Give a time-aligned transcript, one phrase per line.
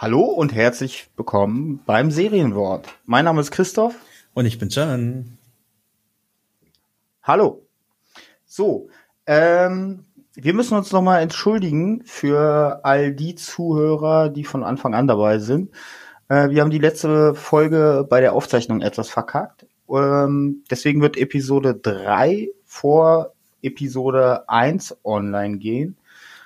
[0.00, 2.88] Hallo und herzlich willkommen beim Serienwort.
[3.04, 3.94] Mein Name ist Christoph.
[4.32, 5.36] Und ich bin Can.
[7.22, 7.66] Hallo.
[8.46, 8.88] So,
[9.26, 15.38] ähm, wir müssen uns nochmal entschuldigen für all die Zuhörer, die von Anfang an dabei
[15.38, 15.70] sind.
[16.28, 19.66] Äh, wir haben die letzte Folge bei der Aufzeichnung etwas verkackt.
[19.90, 25.98] Ähm, deswegen wird Episode 3 vor Episode 1 online gehen.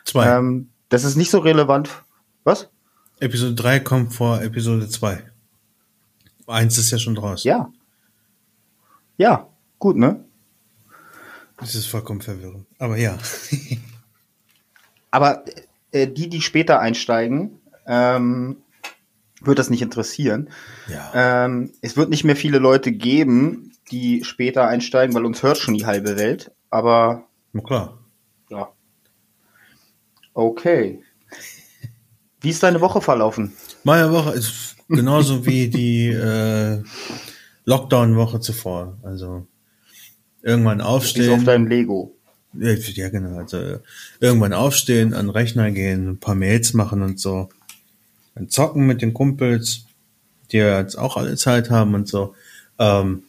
[0.05, 0.39] Zwei.
[0.39, 2.03] Ähm, das ist nicht so relevant.
[2.43, 2.73] Was?
[3.21, 5.23] Episode 3 kommt vor Episode 2.
[6.47, 7.45] Eins ist ja schon draus.
[7.45, 7.73] Ja.
[9.17, 10.25] Ja, gut, ne?
[11.57, 12.67] Das ist vollkommen verwirrend.
[12.79, 13.17] Aber ja.
[15.11, 15.45] Aber
[15.93, 18.56] äh, die, die später einsteigen, ähm,
[19.41, 20.51] wird das nicht interessieren.
[20.89, 21.45] ja.
[21.45, 25.75] Ähm, es wird nicht mehr viele Leute geben, die später einsteigen, weil uns hört schon
[25.75, 26.51] die halbe Welt.
[26.71, 27.99] Aber Na klar.
[28.51, 28.69] ja.
[30.33, 31.03] Okay.
[32.45, 33.53] Wie ist deine Woche verlaufen?
[33.84, 36.83] Meine Woche ist genauso wie die äh,
[37.64, 38.98] Lockdown-Woche zuvor.
[39.03, 39.47] Also
[40.42, 41.45] irgendwann Wie ist auf aufstehen.
[41.47, 42.15] deinem Lego?
[42.53, 43.39] Ja, genau.
[43.39, 43.78] Also
[44.20, 47.48] irgendwann aufstehen, an den Rechner gehen, ein paar Mails machen und so.
[48.34, 49.87] Dann zocken mit den Kumpels,
[50.53, 52.34] die ja jetzt auch alle Zeit haben und so.
[52.78, 53.22] Ähm,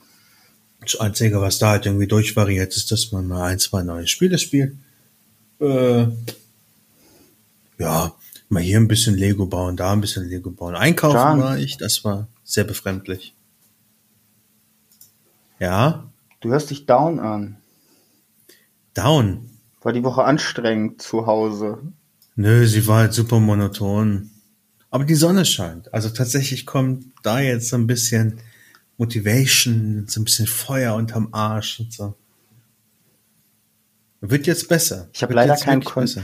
[0.81, 4.37] das Einzige, was da halt irgendwie durchvariiert, ist, dass man mal ein, zwei neue Spiele
[4.37, 4.75] spielt.
[5.59, 6.07] Äh,
[7.77, 8.13] ja,
[8.49, 10.75] mal hier ein bisschen Lego bauen, da ein bisschen Lego bauen.
[10.75, 11.39] Einkaufen Can.
[11.39, 13.33] war ich, das war sehr befremdlich.
[15.59, 16.09] Ja,
[16.41, 17.57] Du hörst dich down an.
[18.93, 19.49] down.
[19.81, 21.79] War die Woche anstrengend zu Hause.
[22.35, 24.29] Nö, sie war halt super monoton.
[24.91, 25.93] Aber die Sonne scheint.
[25.93, 28.39] Also tatsächlich kommt da jetzt so ein bisschen
[28.97, 32.15] Motivation, so ein bisschen Feuer unterm Arsch und so.
[34.21, 35.09] Wird jetzt besser.
[35.13, 36.21] Ich habe leider kein wirklich besser.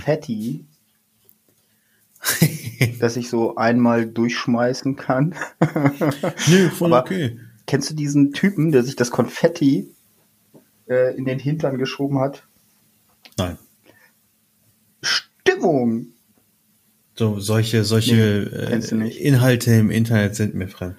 [2.40, 5.36] Konfetti, das ich so einmal durchschmeißen kann.
[6.48, 7.40] Nö, voll Aber- okay.
[7.68, 9.88] Kennst du diesen Typen, der sich das Konfetti
[10.90, 12.46] äh, in den Hintern geschoben hat?
[13.38, 13.58] Nein.
[15.02, 16.08] Stimmung!
[17.16, 19.18] So, solche, solche du äh.
[19.18, 20.98] Inhalte im Internet sind mir fremd.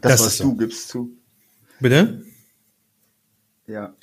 [0.00, 0.44] Das, Das was ist so.
[0.44, 1.16] du gibst zu.
[1.80, 2.24] Bitte?
[3.66, 3.94] Ja,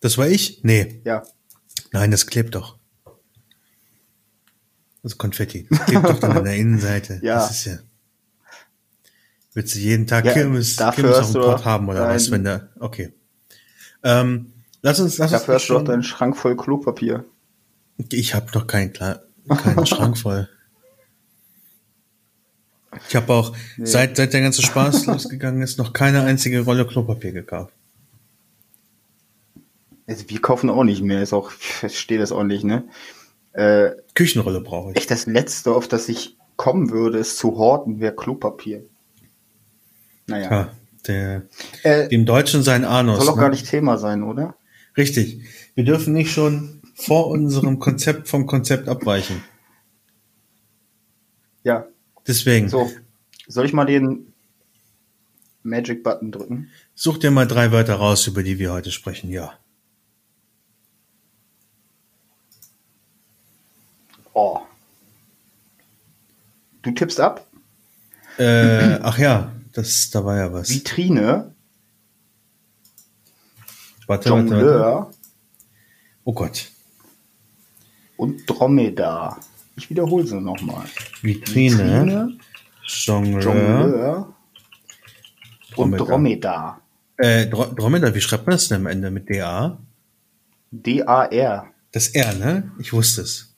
[0.00, 0.60] Das war ich?
[0.62, 1.00] Nee.
[1.04, 1.22] ja.
[1.92, 2.78] Nein, das klebt doch.
[5.02, 5.66] Das Konfetti.
[5.70, 7.20] Das klebt doch dann an der Innenseite.
[7.22, 7.36] Ja.
[7.36, 7.78] Das ist ja.
[9.52, 12.44] Willst du jeden Tag Ja, Kirmes, dafür Kirmes auf dem Pott haben oder was, wenn
[12.44, 12.68] der.
[12.78, 13.12] Okay.
[14.04, 14.52] Ähm,
[14.82, 17.24] lass uns, lass Dafür uns hast du doch deinen Schrank voll Klopapier.
[18.10, 20.48] Ich habe doch keinen, klar, keinen Schrank voll.
[23.08, 27.32] Ich habe auch, seit, seit der ganze Spaß losgegangen ist, noch keine einzige Rolle Klopapier
[27.32, 27.72] gekauft.
[30.10, 32.82] Also wir kaufen auch nicht mehr, ist auch, ich verstehe das auch nicht, ne?
[33.52, 34.96] Äh, Küchenrolle brauche ich.
[34.96, 38.84] echt das Letzte, auf das ich kommen würde, ist zu horten, wäre Klopapier.
[40.26, 40.50] Naja.
[40.50, 40.72] Ja,
[41.06, 41.42] der,
[41.84, 43.18] Äh, dem Deutschen sein Anus.
[43.20, 43.42] soll auch ne?
[43.42, 44.56] gar nicht Thema sein, oder?
[44.96, 45.42] Richtig.
[45.76, 49.44] Wir dürfen nicht schon vor unserem Konzept vom Konzept abweichen.
[51.62, 51.86] Ja.
[52.26, 52.90] Deswegen, So.
[53.46, 54.32] Soll ich mal den
[55.62, 56.68] Magic Button drücken?
[56.96, 59.30] such dir mal drei Wörter raus, über die wir heute sprechen.
[59.30, 59.54] Ja.
[64.42, 64.60] Oh.
[66.82, 67.46] Du tippst ab?
[68.38, 70.70] Äh, ach ja, das, da war ja was.
[70.70, 71.54] Vitrine,
[74.06, 74.54] Warte, warte, warte.
[74.56, 75.10] Jongleur
[76.24, 76.70] Oh Gott.
[78.16, 79.38] und Dromedar.
[79.76, 80.86] Ich wiederhole sie nochmal.
[81.20, 82.38] Vitrine,
[82.86, 84.34] Jongleur, Jongleur
[85.76, 86.06] und Dromedar.
[86.06, 86.80] Dromedar.
[87.18, 89.78] äh, Dro- Dromedar, wie schreibt man das denn am Ende mit DA?
[90.70, 91.66] D-A-R.
[91.92, 92.72] Das R, ne?
[92.78, 93.49] Ich wusste es.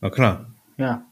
[0.00, 0.50] Na klar.
[0.76, 1.04] Ja.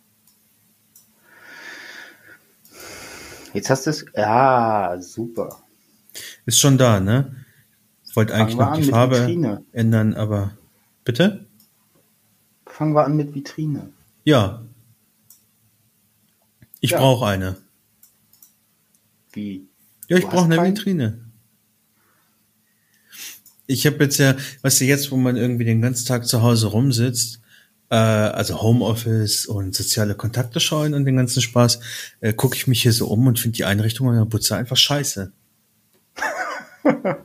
[3.52, 4.05] Jetzt hast du es.
[4.14, 5.61] Ja, super.
[6.46, 7.44] Ist schon da, ne?
[8.06, 9.64] Ich wollte eigentlich noch die Farbe Vitrine.
[9.73, 10.56] ändern, aber
[11.05, 11.46] bitte?
[12.67, 13.90] Fangen wir an mit Vitrine.
[14.25, 14.64] Ja.
[16.81, 16.99] Ich Ja.
[16.99, 17.56] brauche eine.
[19.32, 19.67] Wie?
[20.08, 20.76] Ja, ich brauche eine keinen?
[20.76, 21.25] Vitrine.
[23.67, 26.69] Ich habe jetzt ja, weißt du, jetzt, wo man irgendwie den ganzen Tag zu Hause
[26.69, 27.40] rumsitzt,
[27.90, 31.81] äh, also Homeoffice und soziale Kontakte scheuen und den ganzen Spaß,
[32.20, 34.76] äh, gucke ich mich hier so um und finde die Einrichtung an der Butze einfach
[34.76, 35.32] scheiße.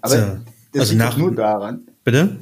[0.00, 0.16] Aber So.
[0.72, 2.36] das Also liegt nach- doch nur daran, Bitte?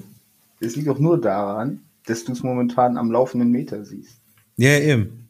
[0.60, 4.16] das liegt doch nur daran, dass du es momentan am laufenden Meter siehst.
[4.56, 5.28] Ja, eben.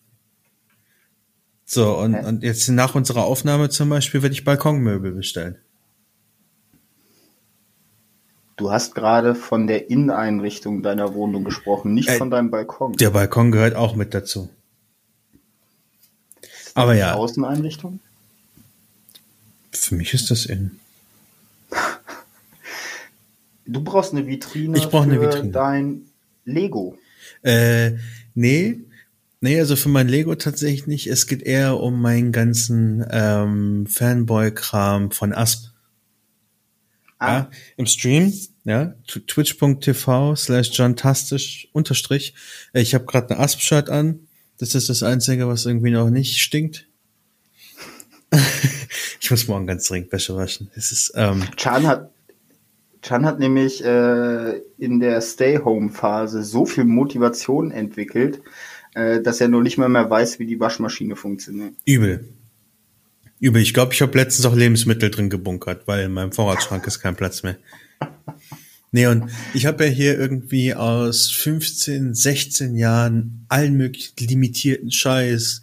[1.65, 2.25] So, und, Hä?
[2.27, 5.56] und jetzt nach unserer Aufnahme zum Beispiel werde ich Balkonmöbel bestellen.
[8.57, 12.93] Du hast gerade von der Inneneinrichtung deiner Wohnung gesprochen, nicht Äh, von deinem Balkon.
[12.95, 14.49] Der Balkon gehört auch mit dazu.
[16.75, 18.01] Aber ja, Außeneinrichtung?
[19.75, 20.73] für mich ist das in.
[23.67, 25.51] Du brauchst eine Vitrine Ich brauch eine für Vitrine.
[25.53, 26.03] dein
[26.45, 26.99] Lego.
[27.43, 27.93] Äh,
[28.35, 28.81] nee.
[29.41, 31.07] Nee, also für mein Lego tatsächlich nicht.
[31.09, 35.72] Es geht eher um meinen ganzen ähm, Fanboy-Kram von Asp.
[37.23, 38.33] Ah, Ja, im Stream,
[38.65, 42.35] ja, tw- twitch.tv slash johntastisch unterstrich.
[42.73, 44.21] Äh, Ich habe gerade eine Asp-Shirt an.
[44.59, 46.87] Das ist das Einzige, was irgendwie noch nicht stinkt.
[49.21, 50.71] ich muss morgen ganz dringend Wäsche waschen.
[50.75, 52.11] Es ist, ähm, Chan hat
[53.03, 58.41] Chan hat nämlich äh, in der Stay-Home-Phase so viel Motivation entwickelt,
[58.95, 61.75] äh, dass er nur nicht mehr mehr weiß, wie die Waschmaschine funktioniert.
[61.85, 62.29] Übel.
[63.43, 63.61] Übel.
[63.61, 67.17] Ich glaube, ich habe letztens auch Lebensmittel drin gebunkert, weil in meinem Vorratsschrank ist kein
[67.17, 67.56] Platz mehr.
[68.93, 75.62] Nee, und ich habe ja hier irgendwie aus 15, 16 Jahren allen möglichen limitierten Scheiß,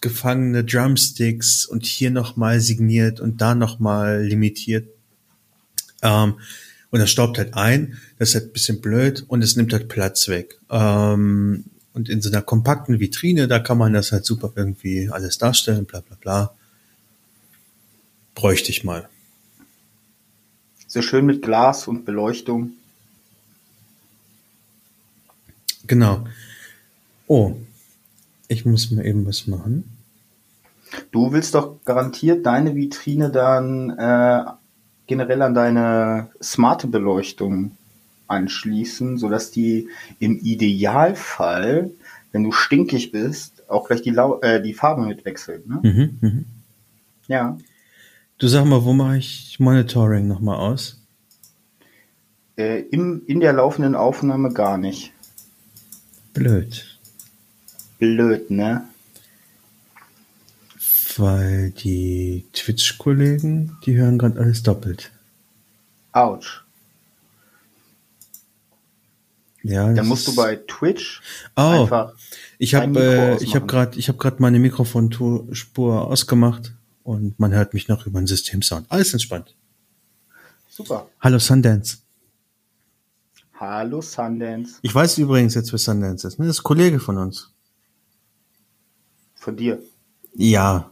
[0.00, 4.86] gefangene Drumsticks und hier nochmal signiert und da nochmal limitiert.
[6.02, 6.34] Ähm,
[6.90, 10.28] und das staubt halt ein, das ist halt bisschen blöd und es nimmt halt Platz
[10.28, 10.56] weg.
[10.70, 15.38] Ähm, und in so einer kompakten Vitrine, da kann man das halt super irgendwie alles
[15.38, 16.57] darstellen, bla bla bla.
[18.38, 19.08] Bräuchte ich mal.
[20.86, 22.70] So schön mit Glas und Beleuchtung.
[25.88, 26.24] Genau.
[27.26, 27.54] Oh,
[28.46, 29.90] ich muss mal eben was machen.
[31.10, 34.44] Du willst doch garantiert deine Vitrine dann äh,
[35.08, 37.72] generell an deine smarte Beleuchtung
[38.28, 39.88] anschließen, sodass die
[40.20, 41.90] im Idealfall,
[42.30, 45.66] wenn du stinkig bist, auch gleich die, Lau äh, die Farbe mitwechselt.
[45.66, 45.80] Ne?
[45.82, 46.44] Mhm, mhm.
[47.26, 47.58] Ja.
[48.38, 51.02] Du sag mal, wo mache ich Monitoring nochmal aus?
[52.56, 55.12] Äh, im, in der laufenden Aufnahme gar nicht.
[56.34, 56.98] Blöd.
[57.98, 58.88] Blöd, ne?
[61.16, 65.10] Weil die Twitch-Kollegen, die hören gerade alles doppelt.
[66.12, 66.62] Autsch.
[69.64, 71.20] Ja, Dann musst du bei Twitch
[71.56, 72.14] Oh, einfach
[72.58, 76.72] ich habe äh, ich habe gerade ich habe gerade meine Mikrofonspur ausgemacht
[77.08, 78.84] und man hört mich noch über den Systemsound.
[78.90, 79.56] Alles entspannt.
[80.68, 81.08] Super.
[81.20, 81.98] Hallo Sundance.
[83.58, 84.74] Hallo Sundance.
[84.82, 86.38] Ich weiß übrigens jetzt, wer Sundance ist.
[86.38, 86.46] Ne?
[86.46, 87.50] Das ist ein Kollege von uns.
[89.34, 89.80] Von dir.
[90.34, 90.90] Ja,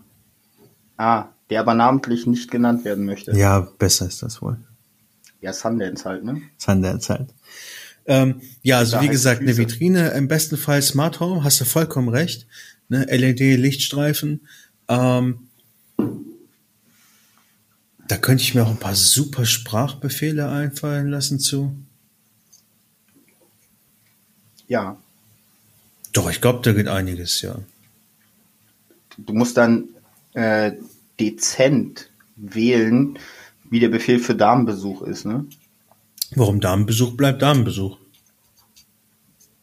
[0.99, 3.33] Ah, der aber namentlich nicht genannt werden möchte.
[3.37, 4.57] ja, besser ist das wohl.
[5.43, 6.41] Ja, Sundance halt, ne?
[6.57, 7.35] Sundance halt.
[8.07, 9.55] Ähm, ja, also Da wie gesagt, eine.
[9.59, 12.47] Vitrine, im besten Fall Smart Home, hast du vollkommen recht.
[12.89, 13.05] Ne?
[13.05, 14.47] LED-Lichtstreifen.
[14.89, 15.46] Ähm,
[18.09, 21.75] da könnte ich mir auch ein paar super Sprachbefehle einfallen lassen zu.
[24.69, 24.97] Ja.
[26.13, 27.57] Doch, ich glaube, da geht einiges, ja.
[29.19, 29.89] Du musst dann
[30.35, 30.73] äh,
[31.19, 33.19] dezent wählen,
[33.65, 35.47] wie der Befehl für Damenbesuch ist, ne?
[36.35, 37.99] Warum Damenbesuch bleibt Damenbesuch?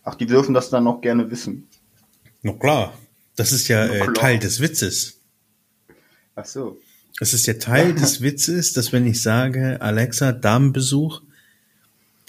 [0.03, 1.67] Ach, die dürfen das dann noch gerne wissen.
[2.41, 2.93] Na klar.
[3.35, 4.13] Das ist ja äh.
[4.13, 5.19] Teil des Witzes.
[6.35, 6.79] Ach so.
[7.19, 11.21] Es ist ja Teil des Witzes, dass wenn ich sage, Alexa, Damenbesuch,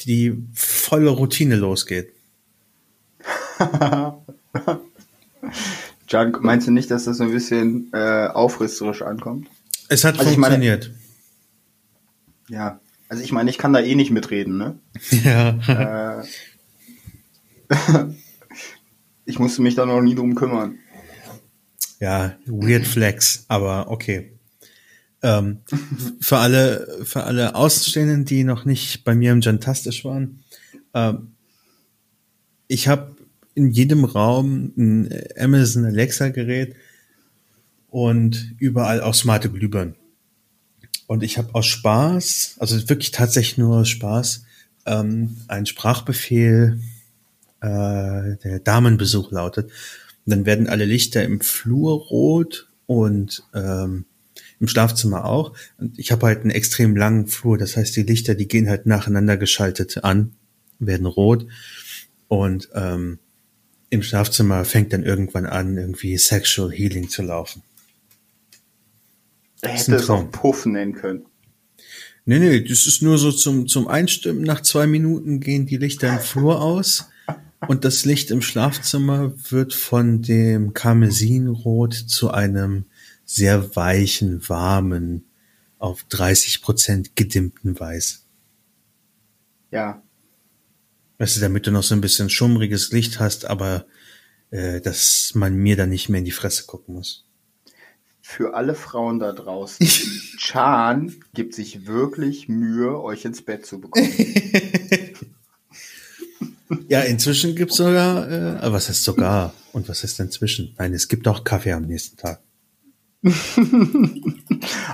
[0.00, 2.10] die volle Routine losgeht.
[6.08, 9.48] John, meinst du nicht, dass das so ein bisschen äh, aufrisserisch ankommt?
[9.88, 10.90] Es hat Also ich meine- funktioniert.
[12.48, 12.80] Ja.
[13.08, 14.78] Also ich meine, ich kann da eh nicht mitreden, ne?
[15.24, 16.20] ja.
[16.20, 16.24] Äh,
[19.24, 20.78] ich musste mich da noch nie drum kümmern.
[22.04, 24.32] Ja, weird flex, aber okay.
[25.22, 25.60] Ähm,
[26.20, 30.44] für alle, für alle Außenstehenden, die noch nicht bei mir im Jantastisch waren,
[30.92, 31.32] ähm,
[32.68, 33.16] ich habe
[33.54, 35.08] in jedem Raum ein
[35.38, 36.76] Amazon Alexa Gerät
[37.88, 39.94] und überall auch smarte Glühbirnen.
[41.06, 44.44] Und ich habe aus Spaß, also wirklich tatsächlich nur Spaß,
[44.84, 46.80] ähm, einen Sprachbefehl,
[47.62, 49.70] äh, der Damenbesuch lautet.
[50.26, 54.06] Dann werden alle Lichter im Flur rot und ähm,
[54.60, 55.56] im Schlafzimmer auch.
[55.78, 58.86] Und ich habe halt einen extrem langen Flur, das heißt, die Lichter, die gehen halt
[58.86, 60.34] nacheinander geschaltet an,
[60.78, 61.46] werden rot.
[62.28, 63.18] Und ähm,
[63.90, 67.62] im Schlafzimmer fängt dann irgendwann an, irgendwie Sexual Healing zu laufen.
[69.60, 70.30] Er ist hätte es auch.
[70.30, 71.26] Puff nennen können.
[72.26, 74.42] Nee, nee, das ist nur so zum, zum Einstimmen.
[74.42, 77.08] Nach zwei Minuten gehen die Lichter im Flur aus
[77.68, 82.86] und das Licht im Schlafzimmer wird von dem Karmesinrot zu einem
[83.24, 85.24] sehr weichen, warmen,
[85.78, 88.26] auf 30 Prozent gedimmten Weiß.
[89.70, 90.02] Ja.
[91.18, 93.86] Weißt du, damit du noch so ein bisschen schummriges Licht hast, aber
[94.50, 97.26] äh, dass man mir dann nicht mehr in die Fresse gucken muss.
[98.20, 99.86] Für alle Frauen da draußen,
[100.38, 104.10] Chan gibt sich wirklich Mühe, euch ins Bett zu bekommen.
[106.88, 109.52] Ja, inzwischen gibt's sogar, äh, aber was heißt sogar?
[109.72, 110.74] Und was heißt inzwischen?
[110.78, 112.40] Nein, es gibt auch Kaffee am nächsten Tag.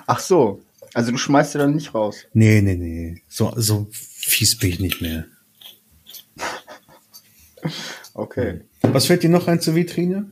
[0.07, 0.63] Ach so,
[0.95, 2.27] also du schmeißt dir dann nicht raus.
[2.33, 3.23] Nee, nee, nee.
[3.29, 5.27] So, so fies bin ich nicht mehr.
[8.15, 8.61] Okay.
[8.83, 10.31] Was fällt dir noch ein zur Vitrine?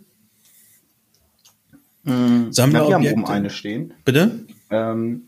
[2.04, 2.52] Mhm.
[2.52, 2.98] Sammlerobjekte?
[2.98, 3.94] Na, wir haben oben eine stehen.
[4.04, 4.40] Bitte?
[4.70, 5.22] Ähm,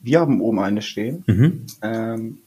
[0.00, 1.24] wir haben oben eine stehen.
[1.26, 1.66] Mhm.
[1.82, 2.38] Ähm,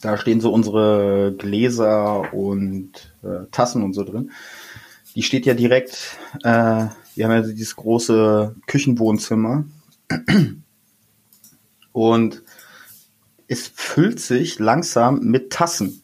[0.00, 4.30] da stehen so unsere Gläser und äh, Tassen und so drin.
[5.14, 9.64] Die steht ja direkt, äh, wir haben ja dieses große Küchenwohnzimmer.
[11.92, 12.42] Und
[13.46, 16.02] es füllt sich langsam mit Tassen.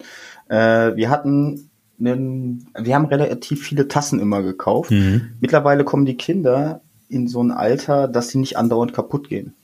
[0.48, 4.90] Äh, wir hatten einen, wir haben relativ viele Tassen immer gekauft.
[4.90, 5.32] Mhm.
[5.40, 9.54] Mittlerweile kommen die Kinder in so ein Alter, dass sie nicht andauernd kaputt gehen.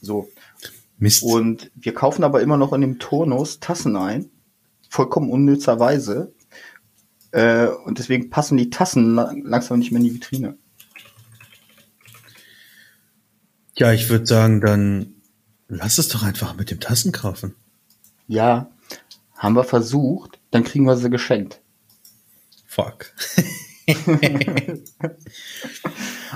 [0.00, 0.28] So.
[1.04, 1.22] Mist.
[1.22, 4.30] Und wir kaufen aber immer noch in dem Turnus Tassen ein.
[4.90, 6.32] Vollkommen unnützerweise.
[7.30, 10.56] Äh, und deswegen passen die Tassen la- langsam nicht mehr in die Vitrine.
[13.76, 15.14] ja, ich würde sagen, dann
[15.68, 17.54] lass es doch einfach mit dem Tassen kaufen.
[18.28, 18.70] Ja,
[19.36, 21.60] haben wir versucht, dann kriegen wir sie geschenkt.
[22.66, 23.12] Fuck.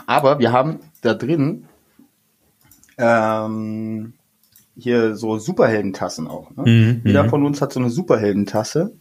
[0.07, 1.67] Aber wir haben da drin
[2.99, 4.15] ähm,
[4.79, 6.51] hier so Superheldentassen auch.
[6.57, 6.63] Ne?
[6.71, 7.29] Mhm, Jeder mhm.
[7.29, 8.93] von uns hat so eine Superheldentasse.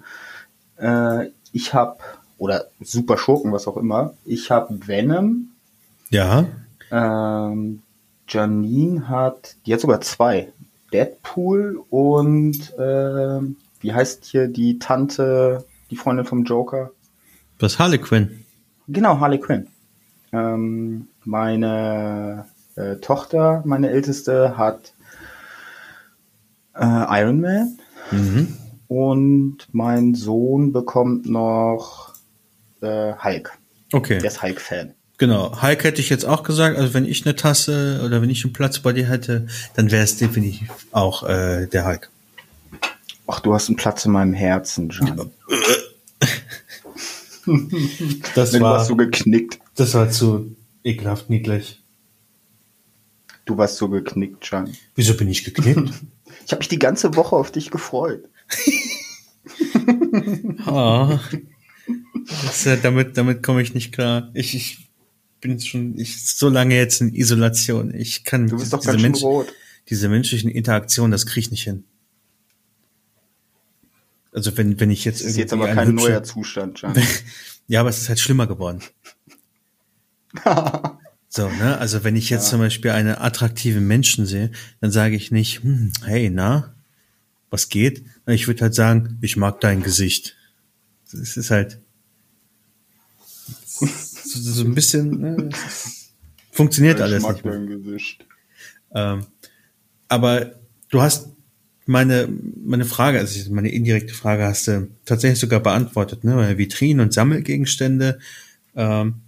[0.77, 1.97] Äh, ich habe
[2.37, 4.13] oder Super Schurken, was auch immer.
[4.25, 5.49] Ich habe Venom.
[6.09, 6.45] Ja.
[6.91, 7.81] Ähm,
[8.27, 10.51] Janine hat, die hat sogar zwei.
[10.93, 16.91] Deadpool und ähm, wie heißt hier die Tante, die Freundin vom Joker?
[17.59, 18.45] Was Harlequin?
[18.87, 19.67] Genau, Harley Quinn.
[20.31, 24.93] Ähm, meine äh, Tochter, meine älteste, hat
[26.79, 27.77] äh, Iron Man
[28.11, 28.55] Mhm.
[28.87, 32.13] und mein Sohn bekommt noch
[32.81, 33.57] äh, Hulk.
[33.91, 34.19] Okay.
[34.19, 34.93] Der ist Hulk-Fan.
[35.17, 35.61] Genau.
[35.61, 38.53] Hulk hätte ich jetzt auch gesagt, also wenn ich eine Tasse oder wenn ich einen
[38.53, 42.09] Platz bei dir hätte, dann wäre es definitiv auch äh, der Hulk.
[43.25, 45.31] Ach, du hast einen Platz in meinem Herzen, Jan.
[48.35, 49.59] Das Du war, warst so geknickt.
[49.75, 51.81] das war zu ekelhaft niedlich.
[53.45, 54.69] Du warst so geknickt, Jan.
[54.95, 55.93] Wieso bin ich geknickt?
[56.45, 58.27] Ich habe mich die ganze Woche auf dich gefreut.
[60.65, 61.19] oh.
[62.43, 64.29] Das, äh, damit damit komme ich nicht klar.
[64.33, 64.89] Ich, ich
[65.39, 67.93] bin schon ich so lange jetzt in Isolation.
[67.95, 69.53] Ich kann Du bist doch diese, ganz schön Mensch- rot.
[69.87, 71.85] diese menschlichen Interaktionen, das kriege ich nicht hin.
[74.33, 76.93] Also wenn wenn ich jetzt Das ist jetzt aber kein neuer Zustand, Jan.
[77.69, 78.81] Ja, aber es ist halt schlimmer geworden.
[81.29, 81.77] So, ne?
[81.77, 85.91] Also wenn ich jetzt zum Beispiel eine attraktive Menschen sehe, dann sage ich nicht, hm,
[86.03, 86.73] hey, na,
[87.49, 88.03] was geht?
[88.27, 90.35] Ich würde halt sagen, ich mag dein Gesicht.
[91.11, 91.79] Es ist halt
[93.65, 93.85] so,
[94.39, 95.49] so ein bisschen, ne?
[96.51, 97.53] funktioniert alles ich mag nicht mehr.
[97.53, 98.25] dein Gesicht.
[98.93, 99.25] Ähm,
[100.07, 100.53] aber
[100.89, 101.29] du hast
[101.85, 102.27] meine,
[102.63, 106.57] meine Frage, also meine indirekte Frage hast du tatsächlich sogar beantwortet, ne?
[106.57, 108.19] Vitrinen und Sammelgegenstände
[108.75, 109.21] ähm,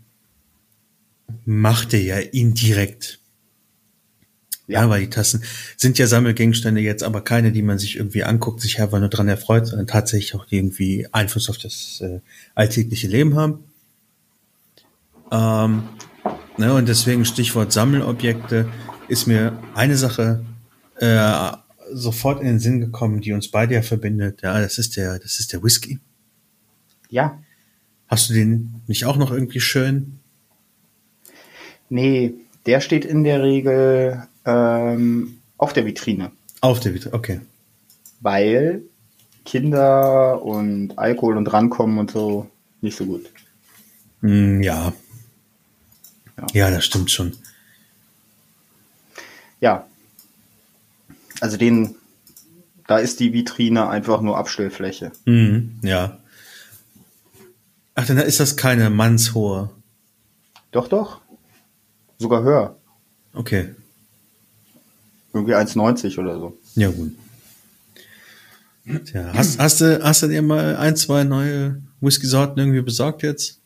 [1.45, 3.19] macht er ja indirekt.
[4.67, 4.83] Ja.
[4.83, 4.89] Ja.
[4.89, 5.43] weil die Tassen
[5.77, 9.27] sind ja Sammelgegenstände jetzt, aber keine, die man sich irgendwie anguckt, sich einfach nur dran
[9.27, 12.19] erfreut, sondern tatsächlich auch irgendwie Einfluss auf das äh,
[12.53, 13.63] alltägliche Leben haben.
[15.31, 15.83] Ähm,
[16.57, 18.69] ne, und deswegen Stichwort Sammelobjekte
[19.07, 20.45] ist mir eine Sache
[20.97, 21.51] äh,
[21.91, 24.41] sofort in den Sinn gekommen, die uns beide ja verbindet.
[24.41, 25.99] Ja, das ist der, das ist der Whisky.
[27.09, 27.41] Ja.
[28.07, 30.18] Hast du den nicht auch noch irgendwie schön?
[31.89, 32.33] Nee,
[32.65, 36.31] der steht in der Regel ähm, auf der Vitrine,
[36.61, 37.41] Auf der Vitrine, okay.
[38.21, 38.83] weil
[39.45, 42.49] Kinder und Alkohol und rankommen und so
[42.81, 43.29] nicht so gut.
[44.21, 44.93] Mm, ja.
[46.37, 46.45] Ja.
[46.53, 47.35] Ja, das stimmt schon.
[49.59, 49.85] Ja.
[51.41, 51.95] Also den,
[52.87, 55.11] da ist die Vitrine einfach nur Abstellfläche.
[55.25, 56.19] Mhm, ja.
[57.95, 59.69] Ach, dann ist das keine mannshohe.
[60.71, 61.21] Doch, doch.
[62.19, 62.75] Sogar höher.
[63.33, 63.73] Okay.
[65.33, 66.57] Irgendwie 1,90 oder so.
[66.75, 67.13] Ja, gut.
[69.05, 73.59] Tja, hast, hast, du, hast du dir mal ein, zwei neue Whisky-Sorten irgendwie besorgt jetzt?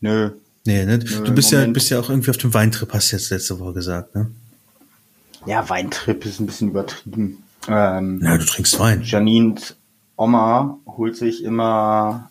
[0.00, 0.30] Nö.
[0.64, 0.98] Nee, ne?
[0.98, 3.58] Nö, Du bist ja, bist ja auch irgendwie auf dem Weintrip, hast du jetzt letzte
[3.58, 4.30] Woche gesagt, ne?
[5.46, 7.42] Ja, Weintrip ist ein bisschen übertrieben.
[7.68, 9.02] Ähm, Na, du trinkst Wein.
[9.02, 9.76] Janines
[10.16, 12.30] Oma holt sich immer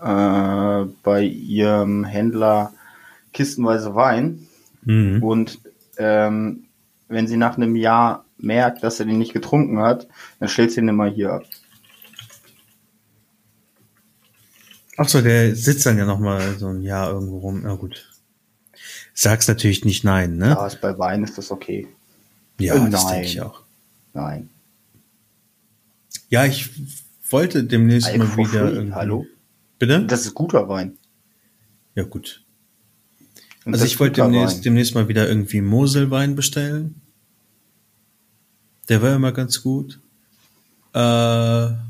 [0.00, 2.72] äh, bei ihrem Händler
[3.36, 4.48] kistenweise Wein
[4.84, 5.22] Mhm.
[5.22, 5.60] und
[5.98, 6.64] ähm,
[7.08, 10.80] wenn sie nach einem Jahr merkt, dass er den nicht getrunken hat, dann stellt sie
[10.80, 11.44] ihn immer hier ab.
[14.96, 17.60] Ach so, der sitzt dann ja noch mal so ein Jahr irgendwo rum.
[17.64, 18.10] Na gut.
[19.12, 20.56] Sag's natürlich nicht nein, ne?
[20.56, 21.88] Aber ist bei Wein ist das okay.
[22.58, 23.12] Ja, Äh, das nein.
[23.14, 23.62] denke ich auch.
[24.14, 24.50] Nein.
[26.28, 26.70] Ja, ich
[27.30, 29.26] wollte demnächst Alk mal wieder hallo?
[29.78, 30.06] Bitte?
[30.06, 30.96] Das ist guter Wein.
[31.94, 32.42] Ja, gut.
[33.66, 37.02] Und Also ich wollte demnächst, demnächst mal wieder irgendwie Moselwein bestellen.
[38.88, 40.00] Der war immer ganz gut.
[40.94, 41.82] Äh, Ja.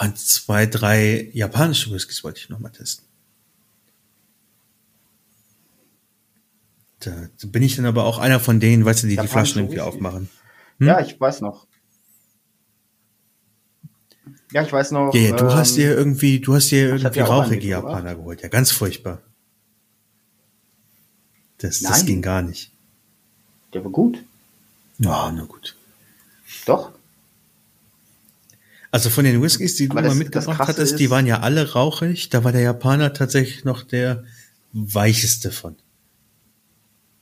[0.00, 3.06] und zwei, drei japanische Whiskys wollte ich noch mal testen.
[7.00, 7.12] Da
[7.46, 9.76] bin ich dann aber auch einer von denen, weißt du, die die Japanische Flaschen irgendwie
[9.76, 9.94] Whiskys?
[9.94, 10.28] aufmachen.
[10.78, 10.86] Hm?
[10.86, 11.66] Ja, ich weiß noch.
[14.52, 15.14] Ja, ich weiß noch.
[15.14, 17.68] Ja, ja, du ähm, hast dir irgendwie, du hast dir irgendwie rauchige.
[17.68, 18.42] Japaner geholt.
[18.42, 19.22] Ja, ganz furchtbar.
[21.60, 22.06] Das, das Nein.
[22.06, 22.70] ging gar nicht.
[23.72, 24.18] Der war gut.
[24.98, 25.76] Ja, na gut.
[26.66, 26.92] Doch.
[28.90, 31.26] Also von den Whiskys, die du Aber mal das- mitgebracht das Krasse hattest, die waren
[31.26, 32.28] ja alle rauchig.
[32.30, 34.24] Da war der Japaner tatsächlich noch der
[34.72, 35.76] weicheste von.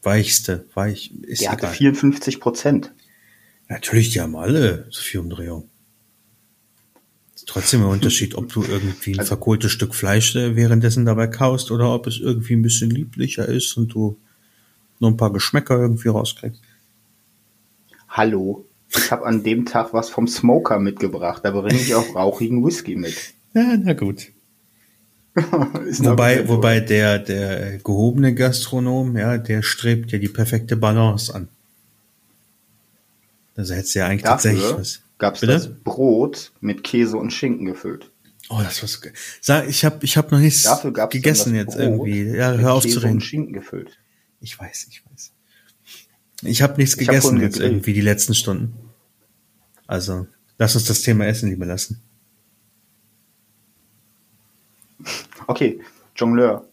[0.02, 1.74] Weichste, weich, ist Der hatte egal.
[1.74, 2.92] 54 Prozent.
[3.68, 5.68] Natürlich, die haben alle so viel Umdrehung.
[7.34, 11.26] Ist trotzdem ein Unterschied, ob du irgendwie ein Also- verkohltes Stück Fleisch äh, währenddessen dabei
[11.26, 14.18] kaust oder ob es irgendwie ein bisschen lieblicher ist und du
[15.00, 16.60] nur ein paar Geschmäcker irgendwie rauskriegst.
[18.08, 18.64] Hallo.
[18.90, 21.44] Ich habe an dem Tag was vom Smoker mitgebracht.
[21.44, 23.14] Da bringe ich auch rauchigen Whisky mit.
[23.54, 24.28] Ja, na gut.
[25.34, 31.46] Wobei, wobei der, der gehobene Gastronom, ja, der strebt ja die perfekte Balance an.
[33.56, 34.30] Also hättest du ja eigentlich oder?
[34.32, 35.00] tatsächlich Dafür was.
[35.18, 35.52] gab es Bitte?
[35.52, 38.10] das Brot mit Käse und Schinken gefüllt.
[38.48, 39.00] Oh, das war's.
[39.00, 42.24] ge- Sag, ich habe ich hab noch nichts Dafür gab es gegessen jetzt irgendwie.
[42.24, 43.12] Ja, hör auf zu Käse reden.
[43.14, 43.98] und Schinken gefüllt.
[44.40, 45.32] Ich weiß, ich weiß.
[46.42, 48.74] Ich habe nichts Ich hab gegessen vorhin jetzt irgendwie die letzten Stunden.
[49.86, 50.26] Also,
[50.58, 52.00] lass uns das Thema Essen lieber lassen.
[55.46, 55.80] Okay,
[56.14, 56.68] Jongleur.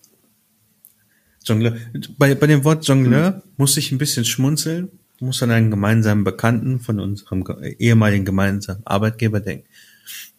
[1.44, 1.78] Jongleur.
[2.18, 6.80] Bei, bei dem Wort Jongleur muss ich ein bisschen schmunzeln, muss an einen gemeinsamen Bekannten
[6.80, 9.68] von unserem ge- ehemaligen gemeinsamen Arbeitgeber denken,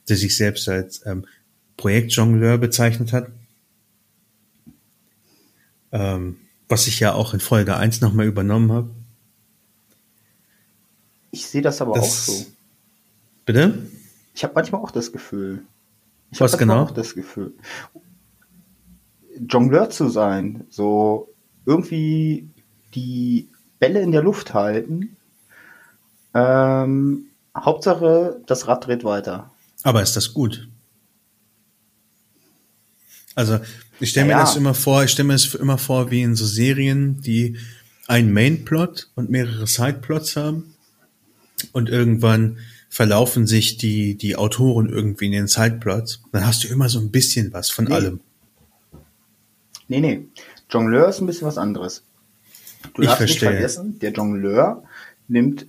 [0.09, 1.27] der sich selbst als ähm,
[1.77, 3.31] Projektjongleur bezeichnet hat.
[5.93, 8.91] Ähm, was ich ja auch in Folge 1 nochmal übernommen habe.
[11.31, 12.47] Ich sehe das aber Das- auch so.
[13.45, 13.87] Bitte?
[14.35, 15.63] Ich habe manchmal auch das Gefühl.
[16.31, 16.91] Ich Was hab manchmal genau?
[16.91, 17.55] auch das Gefühl.
[19.49, 21.29] Jongleur zu sein, so
[21.67, 22.49] irgendwie
[22.95, 23.49] die
[23.79, 25.17] Bälle in der Luft halten.
[26.35, 27.27] Ähm,
[27.57, 29.51] Hauptsache, das Rad dreht weiter.
[29.83, 30.69] Aber ist das gut?
[33.37, 33.61] Also,
[34.01, 34.45] ich stelle mir Naja.
[34.47, 37.57] das immer vor, ich stelle mir das immer vor, wie in so Serien, die
[38.09, 40.75] einen Mainplot und mehrere Sideplots haben.
[41.73, 46.23] Und irgendwann verlaufen sich die, die Autoren irgendwie in den Sideplots.
[46.33, 47.95] Dann hast du immer so ein bisschen was von Nee.
[47.95, 48.21] allem.
[49.89, 50.27] Nee, nee.
[50.71, 52.03] Jongleur ist ein bisschen was anderes.
[52.95, 53.51] Du Ich darfst verstehe.
[53.51, 54.83] nicht vergessen, der Jongleur
[55.29, 55.67] nimmt,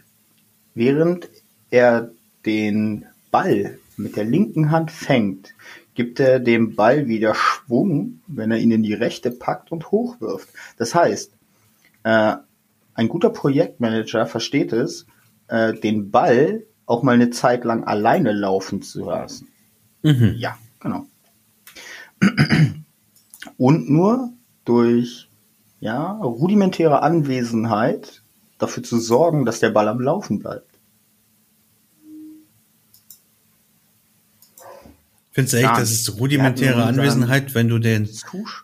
[0.75, 1.29] während
[1.69, 2.11] er
[2.45, 5.53] den Ball mit der linken Hand fängt,
[5.97, 10.47] gibt er dem Ball wieder Schwung, wenn er ihn in die rechte packt und hochwirft.
[10.77, 11.33] Das heißt,
[12.03, 12.35] äh,
[12.93, 15.07] ein guter Projektmanager versteht es,
[15.47, 19.47] äh, den Ball auch mal eine Zeit lang alleine laufen zu lassen.
[20.03, 20.35] Mhm.
[20.37, 21.07] Ja, genau.
[23.57, 24.33] Und nur
[24.65, 25.27] durch
[25.79, 28.21] ja, rudimentäre Anwesenheit
[28.59, 30.76] dafür zu sorgen, dass der Ball am Laufen bleibt.
[35.37, 38.09] Findest du echt, das ist rudimentäre Anwesenheit, wenn du den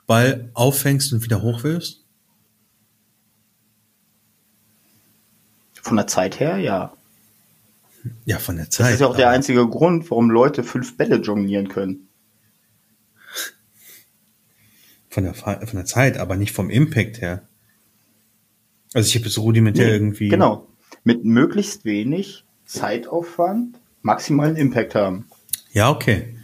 [0.08, 2.04] Ball auffängst und wieder hochwirfst?
[5.84, 6.92] Von der Zeit her, ja.
[8.26, 8.88] Ja, von der Zeit.
[8.88, 12.08] Das ist ja auch der einzige Grund, warum Leute fünf Bälle jonglieren können.
[15.10, 17.48] Von der, von der Zeit, aber nicht vom Impact her.
[18.96, 20.30] Also ich habe es rudimentär Nee, irgendwie.
[20.30, 20.68] Genau.
[21.04, 25.28] Mit möglichst wenig Zeitaufwand maximalen Impact haben.
[25.72, 26.40] Ja, okay.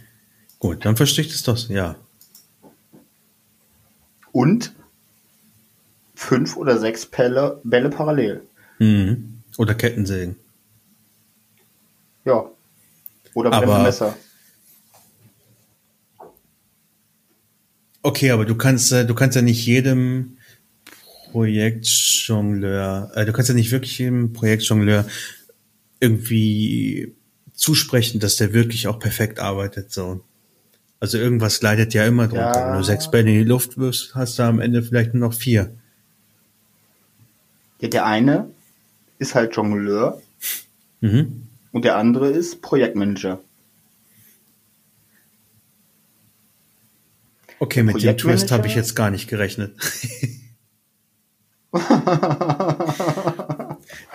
[0.60, 1.68] Gut, dann verstehe ich das doch.
[1.68, 1.96] Ja.
[4.30, 4.72] Und
[6.14, 8.42] fünf oder sechs Bälle, Bälle parallel.
[8.78, 9.42] Mhm.
[9.56, 10.36] Oder Kettensägen.
[12.24, 12.44] Ja.
[13.34, 14.16] Oder brennende Messer.
[18.02, 20.38] Okay, aber du kannst, äh, du kannst ja nicht jedem
[21.32, 25.06] Projektjongleur, äh, du kannst ja nicht wirklich jedem Projektjongleur
[26.00, 27.14] irgendwie
[27.54, 29.92] zusprechen, dass der wirklich auch perfekt arbeitet.
[29.92, 30.24] So.
[31.00, 32.52] Also irgendwas leidet ja immer drunter.
[32.54, 32.68] Ja.
[32.68, 35.34] Wenn du sechs Bälle in die Luft wirfst, hast du am Ende vielleicht nur noch
[35.34, 35.74] vier.
[37.80, 38.50] Ja, der eine
[39.18, 40.20] ist halt Jongleur
[41.00, 41.48] Mhm.
[41.72, 43.40] und der andere ist Projektmanager.
[47.58, 49.74] Okay, mit dem Twist habe ich jetzt gar nicht gerechnet.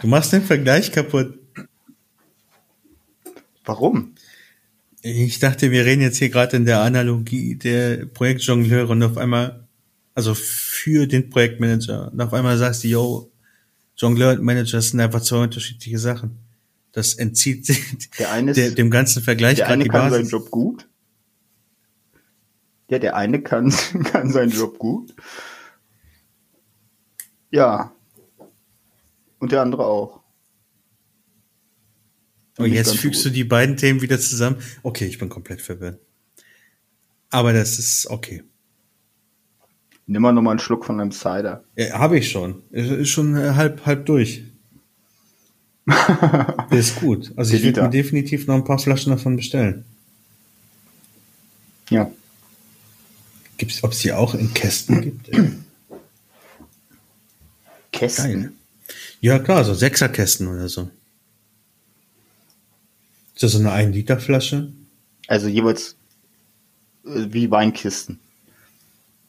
[0.01, 1.37] du machst den Vergleich kaputt.
[3.63, 4.14] Warum?
[5.07, 9.67] Ich dachte, wir reden jetzt hier gerade in der Analogie der Projektjongleure und auf einmal,
[10.15, 13.31] also für den Projektmanager, und auf einmal sagst du, yo,
[13.97, 16.39] Jongleur und Manager sind einfach zwei unterschiedliche Sachen.
[16.91, 17.69] Das entzieht
[18.19, 20.27] Der eine ist- der, dem ganzen Vergleich Der gerade eine die kann seinen.
[20.27, 20.89] Job gut.
[22.89, 23.71] Ja, der eine kann,
[24.11, 25.13] kann seinen Job gut.
[27.51, 27.93] Ja.
[29.37, 30.21] Und der andere auch.
[32.57, 33.31] Und jetzt fügst gut.
[33.31, 34.57] du die beiden Themen wieder zusammen.
[34.83, 35.99] Okay, ich bin komplett verwirrt.
[37.29, 38.43] Aber das ist okay.
[40.07, 41.63] Nimm mal nochmal einen Schluck von einem Cider.
[41.75, 42.63] Ja, Habe ich schon.
[42.71, 44.43] Ist schon äh, halb, halb durch.
[45.87, 47.33] Der ist gut.
[47.35, 49.85] Also ich würde mir definitiv noch ein paar Flaschen davon bestellen.
[51.89, 52.09] Ja.
[53.57, 55.29] Gibt's, ob es die auch in Kästen gibt?
[57.91, 58.41] Kästen.
[58.41, 58.51] Geil.
[59.21, 60.89] Ja, klar, so Sechserkästen oder so.
[63.35, 64.71] Ist das so eine 1 Liter Flasche?
[65.27, 65.97] Also jeweils
[67.05, 68.19] äh, wie Weinkisten.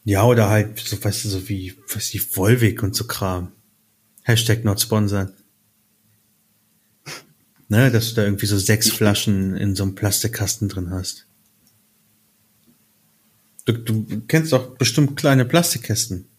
[0.05, 3.51] Ja, oder halt, so, weißt du, so wie, weiß ich, Volvic und so Kram.
[4.23, 5.33] Hashtag not sponsored.
[7.69, 11.27] Ne, dass du da irgendwie so sechs Flaschen in so einem Plastikkasten drin hast.
[13.65, 16.29] Du, du kennst doch bestimmt kleine Plastikkästen.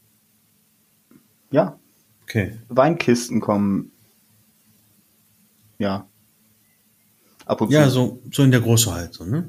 [1.51, 1.79] Ja.
[2.23, 2.59] Okay.
[2.69, 3.93] Weinkisten kommen.
[5.79, 6.08] Ja.
[7.49, 9.49] Ab und Ja, so, so in der Größe halt, so, ne?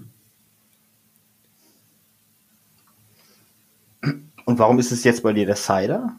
[4.46, 6.18] Und warum ist es jetzt bei dir der Cider?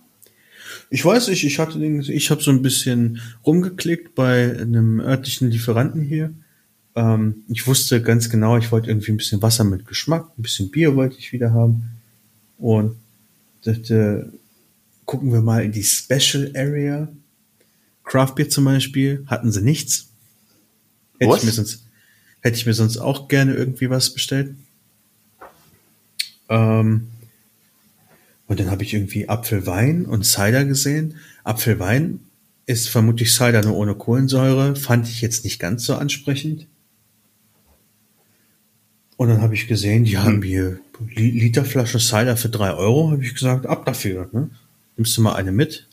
[0.90, 5.50] Ich weiß nicht, ich hatte den, ich habe so ein bisschen rumgeklickt bei einem örtlichen
[5.50, 6.32] Lieferanten hier.
[6.94, 10.70] Ähm, ich wusste ganz genau, ich wollte irgendwie ein bisschen Wasser mit Geschmack, ein bisschen
[10.70, 11.90] Bier wollte ich wieder haben.
[12.58, 12.96] Und
[13.64, 14.32] dachte,
[15.06, 17.08] gucken wir mal in die Special Area.
[18.04, 20.09] Craft Beer zum Beispiel, hatten sie nichts.
[21.20, 21.40] Hätte Was?
[21.40, 21.84] ich, mir sonst,
[22.40, 24.56] hätte ich mir sonst auch gerne irgendwie was bestellt.
[26.48, 27.08] Ähm,
[28.46, 31.14] und dann habe ich irgendwie Apfelwein und Cider gesehen.
[31.44, 32.20] Apfelwein
[32.66, 34.74] ist vermutlich Cider nur ohne Kohlensäure.
[34.74, 36.66] Fand ich jetzt nicht ganz so ansprechend.
[39.16, 40.80] Und dann habe ich gesehen, die haben hier
[41.14, 43.10] Li- Literflasche Cider für drei Euro.
[43.10, 44.30] Habe ich gesagt, ab dafür.
[44.32, 44.50] Ne?
[44.96, 45.86] Nimmst du mal eine mit.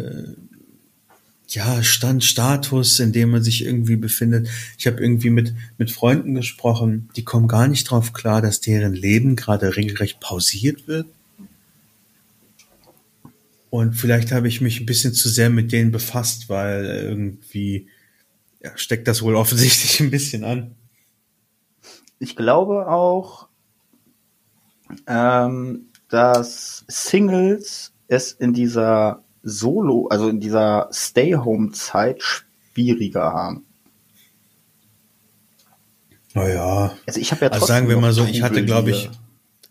[1.54, 4.50] ja, Stand, Status, in dem man sich irgendwie befindet.
[4.78, 8.94] Ich habe irgendwie mit, mit Freunden gesprochen, die kommen gar nicht drauf klar, dass deren
[8.94, 11.08] Leben gerade regelrecht pausiert wird.
[13.70, 17.88] Und vielleicht habe ich mich ein bisschen zu sehr mit denen befasst, weil irgendwie
[18.62, 20.76] ja, steckt das wohl offensichtlich ein bisschen an.
[22.20, 23.48] Ich glaube auch,
[25.08, 33.66] ähm, dass Singles es in dieser Solo, also in dieser Stay-Home-Zeit schwieriger haben.
[36.34, 39.10] Naja, Also ich habe ja also sagen wir mal so, ich hatte, glaube ich,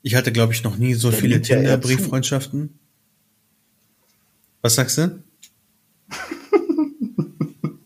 [0.03, 1.41] ich hatte, glaube ich, noch nie so viele.
[1.43, 2.79] Tinder-Brieffreundschaften.
[4.61, 5.23] Was sagst du?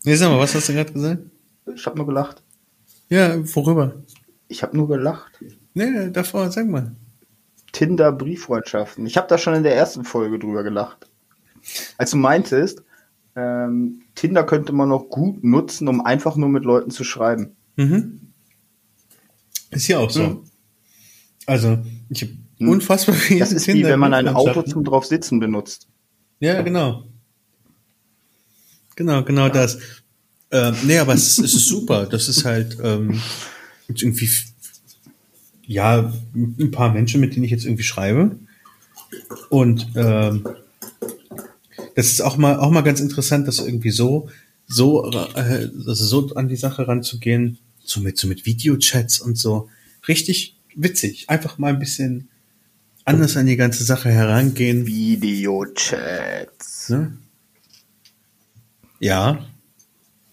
[0.05, 1.22] nee, sag mal, was hast du gerade gesagt?
[1.75, 2.42] Ich habe nur gelacht.
[3.09, 4.03] Ja, worüber?
[4.49, 5.33] Ich habe nur gelacht.
[5.75, 6.94] Nee, davor, sag mal.
[7.72, 9.07] Tinder Brieffreundschaften.
[9.07, 11.09] Ich habe da schon in der ersten Folge drüber gelacht.
[11.98, 12.83] Als du meintest,
[13.35, 17.57] ähm, Tinder könnte man noch gut nutzen, um einfach nur mit Leuten zu schreiben.
[17.76, 18.33] Mhm.
[19.70, 20.22] Ist hier auch so.
[20.22, 20.40] Mhm.
[21.46, 22.68] Also, ich habe Mhm.
[22.70, 25.88] unfassbar viele Das ist wie wenn man ein Auto zum drauf sitzen benutzt.
[26.40, 27.05] Ja, genau.
[28.94, 29.79] Genau, genau das.
[30.50, 32.07] Ähm, nee, aber es, es ist super.
[32.07, 33.20] Das ist halt ähm,
[33.88, 34.29] irgendwie,
[35.64, 38.38] ja, ein paar Menschen, mit denen ich jetzt irgendwie schreibe.
[39.50, 40.46] Und ähm,
[41.96, 44.28] das ist auch mal auch mal ganz interessant, das irgendwie so
[44.66, 49.68] so äh, also so an die Sache ranzugehen, so mit so mit Videochats und so.
[50.06, 51.30] Richtig witzig.
[51.30, 52.28] Einfach mal ein bisschen
[53.06, 54.87] anders an die ganze Sache herangehen.
[54.87, 56.90] Videochats.
[56.90, 57.16] Ne?
[59.00, 59.46] Ja,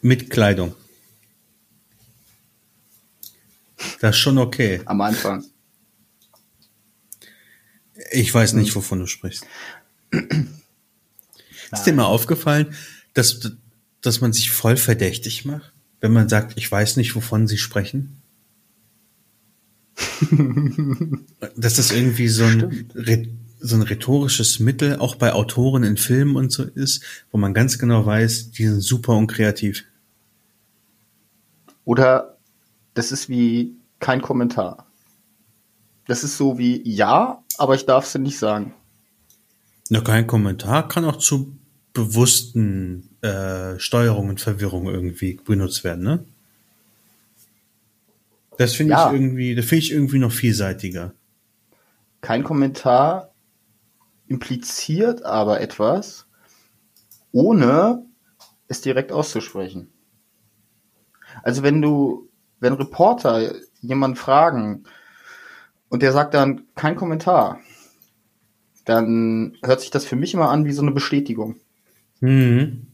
[0.01, 0.75] mit Kleidung.
[4.01, 4.81] Das ist schon okay.
[4.83, 5.45] Am Anfang.
[8.11, 9.45] Ich weiß nicht, wovon du sprichst.
[11.73, 12.75] Ist dir mal aufgefallen,
[13.13, 13.51] dass,
[14.01, 18.21] dass man sich voll verdächtig macht, wenn man sagt, ich weiß nicht, wovon sie sprechen?
[21.55, 22.89] dass das irgendwie so ein,
[23.59, 27.77] so ein rhetorisches Mittel auch bei Autoren in Filmen und so ist, wo man ganz
[27.79, 29.85] genau weiß, die sind super unkreativ.
[31.85, 32.37] Oder
[32.93, 34.87] das ist wie kein Kommentar.
[36.07, 38.73] Das ist so wie ja, aber ich darf es nicht sagen.
[39.89, 41.55] Na, kein Kommentar kann auch zu
[41.93, 46.25] bewussten äh, Steuerung und Verwirrung irgendwie benutzt werden, ne?
[48.57, 49.07] Das finde Ja.
[49.07, 51.13] ich irgendwie, das finde ich irgendwie noch vielseitiger.
[52.21, 53.33] Kein Kommentar
[54.27, 56.25] impliziert aber etwas,
[57.31, 58.05] ohne
[58.67, 59.91] es direkt auszusprechen.
[61.43, 62.29] Also wenn du,
[62.59, 64.83] wenn Reporter jemanden fragen
[65.89, 67.59] und der sagt dann kein Kommentar,
[68.85, 71.55] dann hört sich das für mich immer an wie so eine Bestätigung.
[72.23, 72.87] Mhm.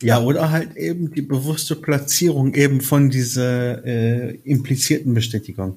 [0.00, 5.76] Ja, oder halt eben die bewusste Platzierung eben von dieser äh, implizierten Bestätigung.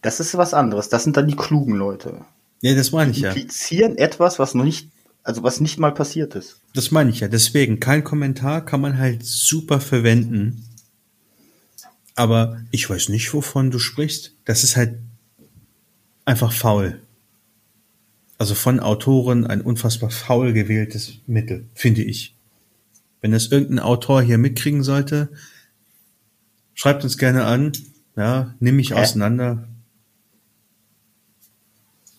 [0.00, 0.88] Das ist was anderes.
[0.88, 2.24] Das sind dann die klugen Leute.
[2.62, 3.28] Ja, das meine ich ja.
[3.28, 4.88] Implizieren etwas, was noch nicht,
[5.22, 6.60] also was nicht mal passiert ist.
[6.72, 7.28] Das meine ich ja.
[7.28, 10.64] Deswegen, kein Kommentar kann man halt super verwenden.
[12.16, 14.32] Aber ich weiß nicht, wovon du sprichst.
[14.46, 14.94] Das ist halt
[16.24, 17.00] einfach faul.
[18.38, 22.34] Also von Autoren ein unfassbar faul gewähltes Mittel, finde ich.
[23.20, 25.30] Wenn das irgendein Autor hier mitkriegen sollte,
[26.74, 27.72] schreibt uns gerne an.
[28.16, 28.94] Ja, nimm mich Hä?
[28.94, 29.68] auseinander.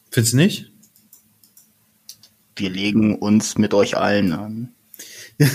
[0.10, 0.72] Findest du nicht?
[2.56, 4.74] Wir legen uns mit euch allen an.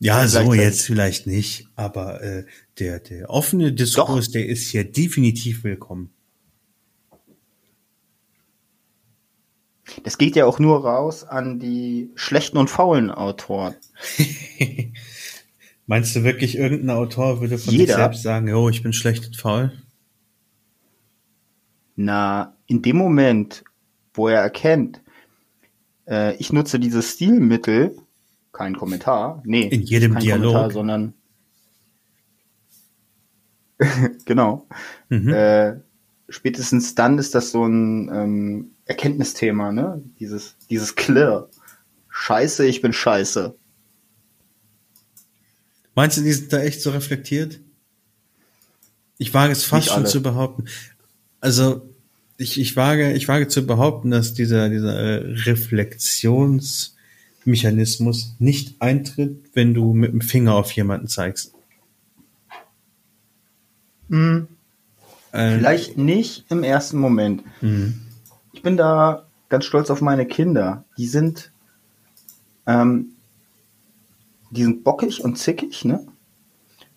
[0.00, 2.44] Ja, so jetzt vielleicht nicht, aber äh,
[2.78, 6.10] der, der offene Diskurs, der ist hier definitiv willkommen.
[10.04, 13.74] Das geht ja auch nur raus an die schlechten und faulen Autoren.
[15.86, 17.86] Meinst du wirklich, irgendein Autor würde von Jeder.
[17.86, 19.72] sich selbst sagen, oh, ich bin schlecht und faul?
[21.96, 23.64] Na, in dem Moment,
[24.12, 25.00] wo er erkennt,
[26.06, 27.96] äh, ich nutze dieses Stilmittel,
[28.52, 30.52] kein Kommentar, nee, In jedem kein Dialog.
[30.52, 31.14] Kommentar, sondern
[34.24, 34.66] genau.
[35.08, 35.28] Mhm.
[35.32, 35.80] Äh,
[36.28, 40.02] spätestens dann ist das so ein ähm, Erkenntnisthema, ne?
[40.18, 41.48] Dieses, dieses Clear.
[42.08, 43.56] Scheiße, ich bin scheiße.
[45.94, 47.60] Meinst du, die sind da echt so reflektiert?
[49.18, 50.12] Ich wage es fast Nicht schon alle.
[50.12, 50.64] zu behaupten.
[51.40, 51.92] Also,
[52.36, 59.74] ich, ich wage, ich wage zu behaupten, dass dieser, dieser äh, Reflexionsmechanismus nicht eintritt, wenn
[59.74, 61.52] du mit dem Finger auf jemanden zeigst.
[65.32, 67.44] Äh, Vielleicht nicht im ersten Moment.
[67.60, 68.00] Mhm.
[68.52, 70.84] Ich bin da ganz stolz auf meine Kinder.
[70.96, 71.52] Die sind,
[72.66, 73.12] ähm,
[74.50, 76.06] die sind bockig und zickig, ne?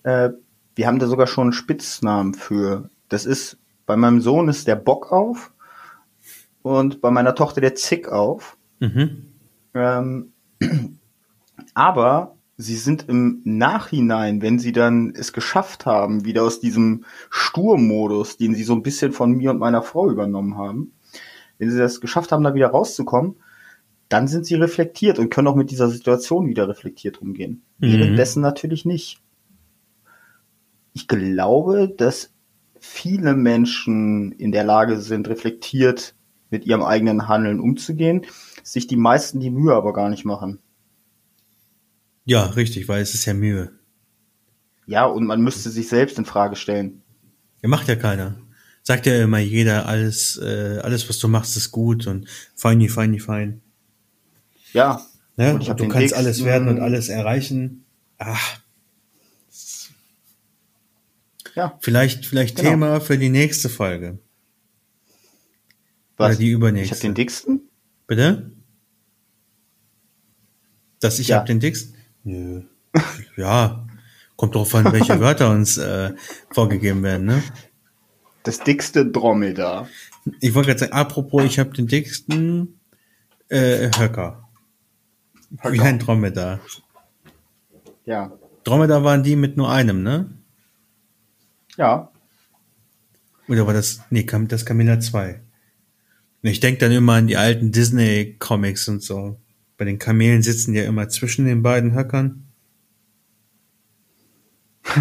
[0.04, 0.30] Äh,
[0.76, 2.90] wir haben da sogar schon einen Spitznamen für.
[3.10, 5.52] Das ist, bei meinem Sohn ist der Bock auf
[6.62, 8.58] und bei meiner Tochter der Zick auf.
[8.80, 9.34] Mhm.
[9.74, 10.34] Ähm,
[11.74, 18.38] aber sie sind im Nachhinein, wenn sie dann es geschafft haben, wieder aus diesem Sturmodus,
[18.38, 20.94] den sie so ein bisschen von mir und meiner Frau übernommen haben,
[21.58, 23.36] wenn sie das geschafft haben, da wieder rauszukommen,
[24.10, 27.64] dann sind sie reflektiert und können auch mit dieser Situation wieder reflektiert umgehen.
[27.80, 27.94] Mhm.
[27.94, 29.22] Währenddessen natürlich nicht.
[30.94, 32.34] Ich glaube, dass
[32.80, 36.16] viele Menschen in der Lage sind, reflektiert
[36.50, 38.26] mit ihrem eigenen Handeln umzugehen,
[38.64, 40.60] sich die meisten die Mühe aber gar nicht machen.
[42.32, 43.74] Ja, richtig, weil es ist ja Mühe.
[44.88, 47.02] Ja, und man müsste sich selbst in Frage stellen.
[47.62, 48.40] Ja, macht ja keiner.
[48.84, 53.20] Sagt ja immer jeder, alles, äh, alles, was du machst, ist gut und feini, feini,
[53.20, 53.62] fein.
[54.72, 55.06] Ja.
[55.36, 55.56] Ne?
[55.56, 57.84] Und ich hab du kannst Text, alles werden und alles erreichen.
[58.18, 58.60] Ach,
[61.54, 61.78] Ja.
[61.82, 62.70] vielleicht, vielleicht Genau.
[62.70, 64.20] Thema für die nächste Folge.
[66.16, 66.30] Was?
[66.30, 66.96] Oder die Ich übernächste.
[66.96, 67.60] habe den dicksten?
[68.08, 68.52] Bitte?
[71.02, 71.40] Dass ich Ja.
[71.40, 71.98] hab den dicksten?
[72.24, 72.62] Nö.
[73.38, 73.86] ja.
[74.36, 76.14] Kommt drauf an, welche Wörter uns äh,
[76.50, 77.44] vorgegeben werden, ne?
[78.44, 79.88] Das dickste Dromedar.
[80.40, 82.80] Ich wollte gerade sagen, apropos, ich habe den dicksten
[83.50, 84.48] äh, Höcker.
[85.50, 85.84] Wie Höcker.
[85.84, 86.60] ein Dromedar.
[88.06, 88.32] Ja.
[88.64, 90.32] Dromedar waren die mit nur einem, ne?
[91.78, 92.12] Ja.
[93.48, 95.42] Oder war das, nee, kam das Camilla 2.
[96.44, 99.41] Und Ich denke dann immer an die alten Disney-Comics und so.
[99.82, 102.44] Bei den Kamelen sitzen ja immer zwischen den beiden Höckern.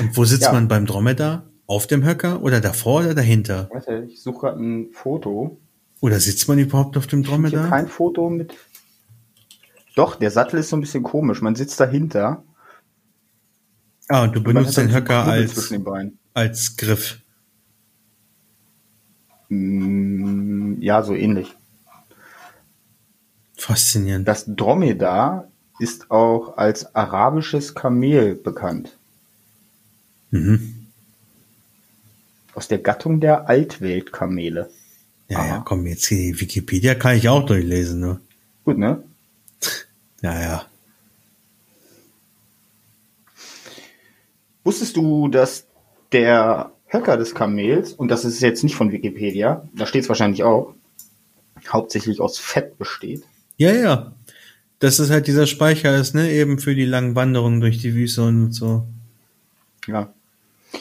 [0.00, 0.52] Und wo sitzt Ja.
[0.54, 1.44] man beim Dromedar?
[1.66, 3.68] Auf dem Höcker oder davor oder dahinter?
[3.70, 5.60] Warte, ich suche gerade ein Foto.
[6.00, 7.68] Oder sitzt man überhaupt auf dem Ich habe Dromedar?
[7.68, 8.54] kein Foto mit.
[9.96, 11.42] Doch, der Sattel ist so ein bisschen komisch.
[11.42, 12.42] Man sitzt dahinter.
[14.08, 15.70] Ah, und du und benutzt den Höcker als,
[16.32, 17.20] als Griff.
[19.50, 21.54] Mm, Ja, so ähnlich.
[23.56, 24.28] Faszinierend.
[24.28, 28.96] Das Dromedar ist auch als arabisches Kamel bekannt.
[30.30, 30.86] Mhm.
[32.54, 34.70] Aus der Gattung der Altweltkamele.
[35.28, 35.46] Ja, Aha.
[35.46, 38.20] ja, komm, jetzt die Wikipedia kann ich auch durchlesen, ne?
[38.64, 39.02] Gut, ne?
[40.22, 40.66] Ja, ja.
[44.64, 45.66] Wusstest du, dass
[46.10, 50.42] der Höcker des Kamels, und das ist jetzt nicht von Wikipedia, da steht es wahrscheinlich
[50.42, 50.74] auch,
[51.68, 53.22] hauptsächlich aus Fett besteht?
[53.56, 54.12] Ja, ja.
[54.78, 58.22] Das ist halt dieser Speicher ist, ne, eben für die langen Wanderungen durch die Wüste
[58.24, 58.86] und so.
[59.86, 60.12] Ja.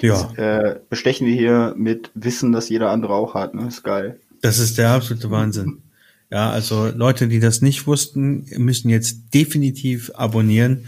[0.01, 3.67] Ja, Äh, bestechen wir hier mit Wissen, das jeder andere auch hat, ne?
[3.67, 4.19] Ist geil.
[4.41, 5.81] das ist der absolute Wahnsinn.
[6.29, 10.85] Ja, also Leute, die das nicht wussten, müssen jetzt definitiv abonnieren,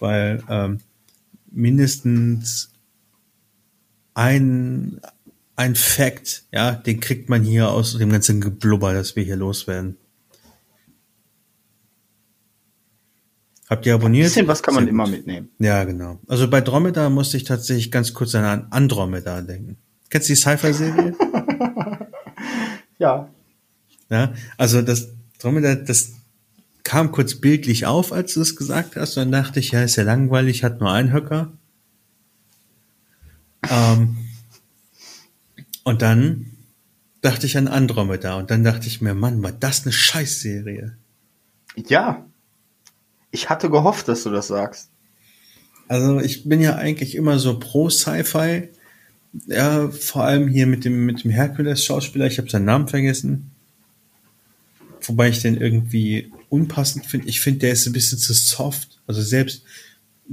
[0.00, 0.80] weil ähm,
[1.52, 2.70] mindestens
[4.14, 5.00] ein
[5.54, 9.96] ein Fact, ja, den kriegt man hier aus dem ganzen Geblubber, das wir hier loswerden.
[13.70, 14.26] Habt ihr Ein abonniert?
[14.26, 15.48] bisschen was kann man immer mitnehmen.
[15.60, 16.18] Ja, genau.
[16.26, 19.78] Also bei Dromedar musste ich tatsächlich ganz kurz an Andromeda denken.
[20.10, 21.14] Kennst du die Sci-Fi-Serie?
[22.98, 23.30] Ja.
[24.10, 26.12] ja, also das Dromedar, das
[26.84, 29.16] kam kurz bildlich auf, als du es gesagt hast.
[29.16, 31.50] Und dann dachte ich, ja, ist ja langweilig, hat nur einen Höcker.
[33.70, 34.18] Ähm,
[35.84, 36.50] und dann
[37.22, 38.36] dachte ich an Andromeda.
[38.36, 40.94] Und dann dachte ich mir, Mann, war das eine Scheißserie.
[41.88, 42.26] Ja.
[43.30, 44.90] Ich hatte gehofft, dass du das sagst.
[45.88, 48.68] Also ich bin ja eigentlich immer so pro Sci-Fi.
[49.46, 53.50] Ja, vor allem hier mit dem, mit dem Herkules-Schauspieler, ich habe seinen Namen vergessen.
[55.02, 57.28] Wobei ich den irgendwie unpassend finde.
[57.28, 59.00] Ich finde, der ist ein bisschen zu soft.
[59.06, 59.64] Also selbst,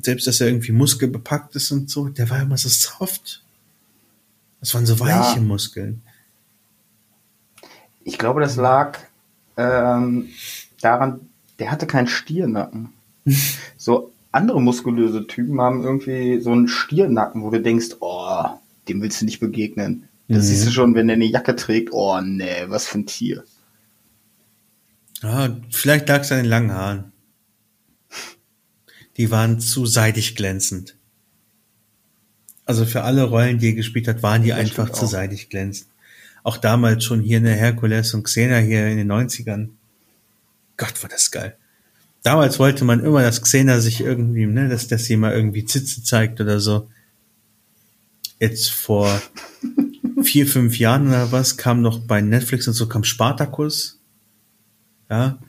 [0.02, 3.44] selbst, dass er irgendwie muskelbepackt ist und so, der war immer so soft.
[4.60, 5.42] Das waren so weiche Ja.
[5.42, 6.02] Muskeln.
[8.04, 9.00] Ich glaube, das lag
[9.58, 10.30] ähm,
[10.82, 11.22] daran,
[11.60, 12.90] der hatte keinen Stiernacken.
[13.78, 18.46] so andere muskulöse Typen haben irgendwie so einen Stiernacken, wo du denkst, oh,
[18.88, 20.08] dem willst du nicht begegnen.
[20.28, 20.48] Das Mhm.
[20.48, 23.44] siehst du schon, wenn der eine Jacke trägt, oh nee, was für ein Tier.
[25.24, 27.12] Ah, vielleicht lag es an den langen Haaren.
[29.18, 30.96] Die waren zu seidig glänzend.
[32.66, 35.10] Also für alle Rollen, die er gespielt hat, waren die Das einfach zu auch.
[35.10, 35.90] seidig glänzend.
[36.44, 39.70] Auch damals schon hier in der Herkules und Xena hier in den 90ern.
[40.78, 41.58] Gott, war das geil.
[42.24, 46.04] Damals wollte man immer, dass Xena sich irgendwie, ne, dass, dass sie mal irgendwie Zitze
[46.04, 46.90] zeigt oder so.
[48.40, 49.22] Jetzt vor
[50.24, 54.00] vier, fünf Jahren oder was kam noch bei Netflix und so kam Spartacus.
[55.10, 55.40] Ja,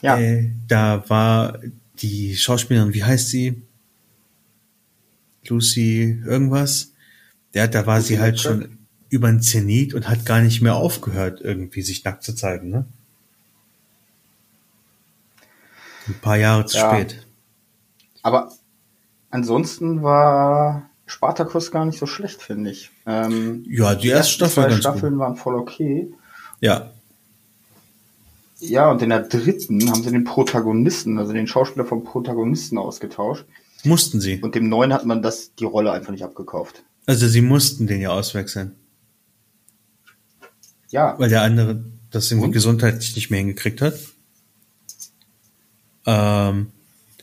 [0.00, 1.60] Ja, äh, da war
[1.98, 3.62] die Schauspielerin, wie heißt sie?
[5.46, 6.92] Lucy irgendwas.
[7.54, 8.78] Ja, da war Lucy sie halt schon
[9.10, 12.86] über den Zenit und hat gar nicht mehr aufgehört, irgendwie sich nackt zu zeigen, ne?
[16.08, 16.90] Ein paar Jahre zu Ja.
[16.94, 17.26] spät.
[18.22, 18.52] aber
[19.30, 22.90] ansonsten war Spartacus gar nicht so schlecht, finde ich.
[23.06, 26.12] Ähm, Ja, die erste Staffel ganz Staffeln waren voll okay.
[26.60, 26.90] Ja,
[28.60, 33.44] Ja, und in der dritten haben sie den Protagonisten, also den Schauspieler vom Protagonisten ausgetauscht.
[33.84, 34.40] mussten sie.
[34.40, 36.84] Und dem neuen hat man das, die Rolle einfach nicht abgekauft.
[37.06, 38.76] Also sie mussten den ja auswechseln,
[40.90, 41.82] Ja, weil der andere
[42.12, 42.52] das irgendwie Und?
[42.52, 43.94] gesundheitlich nicht mehr hingekriegt hat.
[46.06, 46.68] Ähm,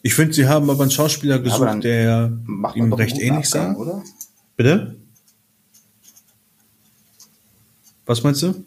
[0.02, 2.32] ich finde, sie haben aber einen Schauspieler gesucht, dann der
[2.76, 3.74] ihm recht ähnlich sah.
[3.74, 4.04] oder?
[4.56, 4.96] Bitte?
[8.06, 8.64] Was meinst du?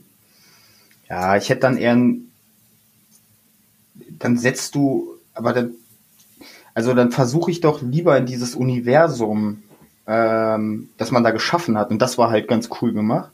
[1.08, 2.30] Ja, ich hätte dann eher ein,
[4.18, 5.72] dann setzt du, aber dann,
[6.74, 9.62] also dann versuche ich doch lieber in dieses Universum,
[10.06, 13.30] ähm, das man da geschaffen hat, und das war halt ganz cool gemacht,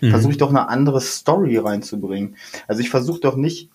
[0.00, 0.10] Mhm.
[0.10, 2.36] versuche ich doch eine andere Story reinzubringen.
[2.68, 3.68] Also ich versuche doch nicht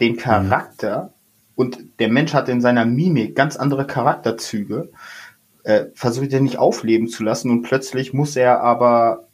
[0.00, 1.12] den Charakter
[1.56, 4.90] und der Mensch hat in seiner Mimik ganz andere Charakterzüge,
[5.64, 9.26] äh, versuche ich den nicht aufleben zu lassen und plötzlich muss er aber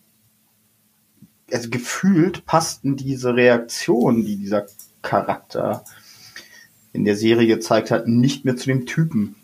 [1.52, 4.66] also gefühlt passten diese Reaktionen, die dieser
[5.02, 5.84] Charakter
[6.94, 9.34] in der Serie gezeigt hat, nicht mehr zu dem Typen.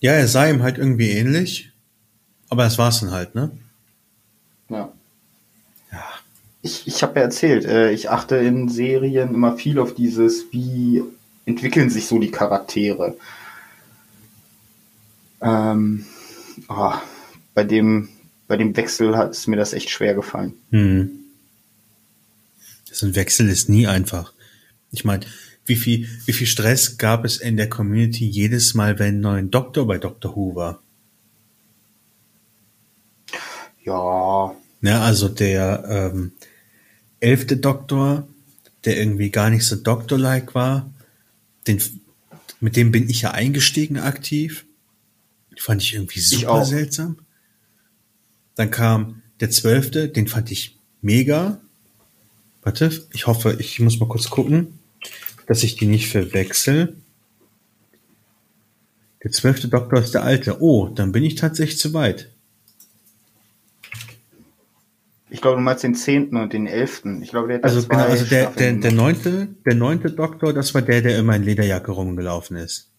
[0.00, 1.72] Ja, er sah ihm halt irgendwie ähnlich,
[2.48, 3.50] aber das war's dann halt, ne?
[4.68, 4.92] Ja.
[6.62, 11.02] Ich, ich habe ja erzählt, äh, ich achte in Serien immer viel auf dieses, wie
[11.44, 13.16] entwickeln sich so die Charaktere.
[15.40, 16.06] Ähm,
[16.68, 16.92] oh,
[17.54, 18.08] bei dem
[18.46, 20.54] bei dem Wechsel hat es mir das echt schwer gefallen.
[20.70, 21.10] Hm.
[22.84, 24.34] So ein Wechsel ist nie einfach.
[24.90, 25.24] Ich meine,
[25.64, 29.42] wie viel, wie viel Stress gab es in der Community jedes Mal, wenn ein neuer
[29.42, 30.36] Doktor bei Dr.
[30.36, 30.82] Who war?
[33.84, 36.32] Ja, Ne, also der ähm,
[37.22, 38.26] elfte Doktor,
[38.84, 40.92] der irgendwie gar nicht so Doktor-like war,
[41.66, 41.80] den,
[42.60, 44.64] mit dem bin ich ja eingestiegen aktiv.
[45.56, 46.64] Fand ich irgendwie super auch.
[46.64, 47.18] seltsam.
[48.56, 51.60] Dann kam der zwölfte, den fand ich mega.
[52.62, 54.78] Warte, ich hoffe, ich muss mal kurz gucken,
[55.46, 56.96] dass ich die nicht verwechsel.
[59.22, 60.60] Der zwölfte Doktor ist der alte.
[60.60, 62.31] Oh, dann bin ich tatsächlich zu weit.
[65.32, 67.22] Ich glaube, du meinst den zehnten und den elften.
[67.22, 70.74] Ich glaube, der hat Also genau, also der, der, der neunte, der neunte Doktor, das
[70.74, 72.90] war der, der immer in Lederjacke rumgelaufen ist.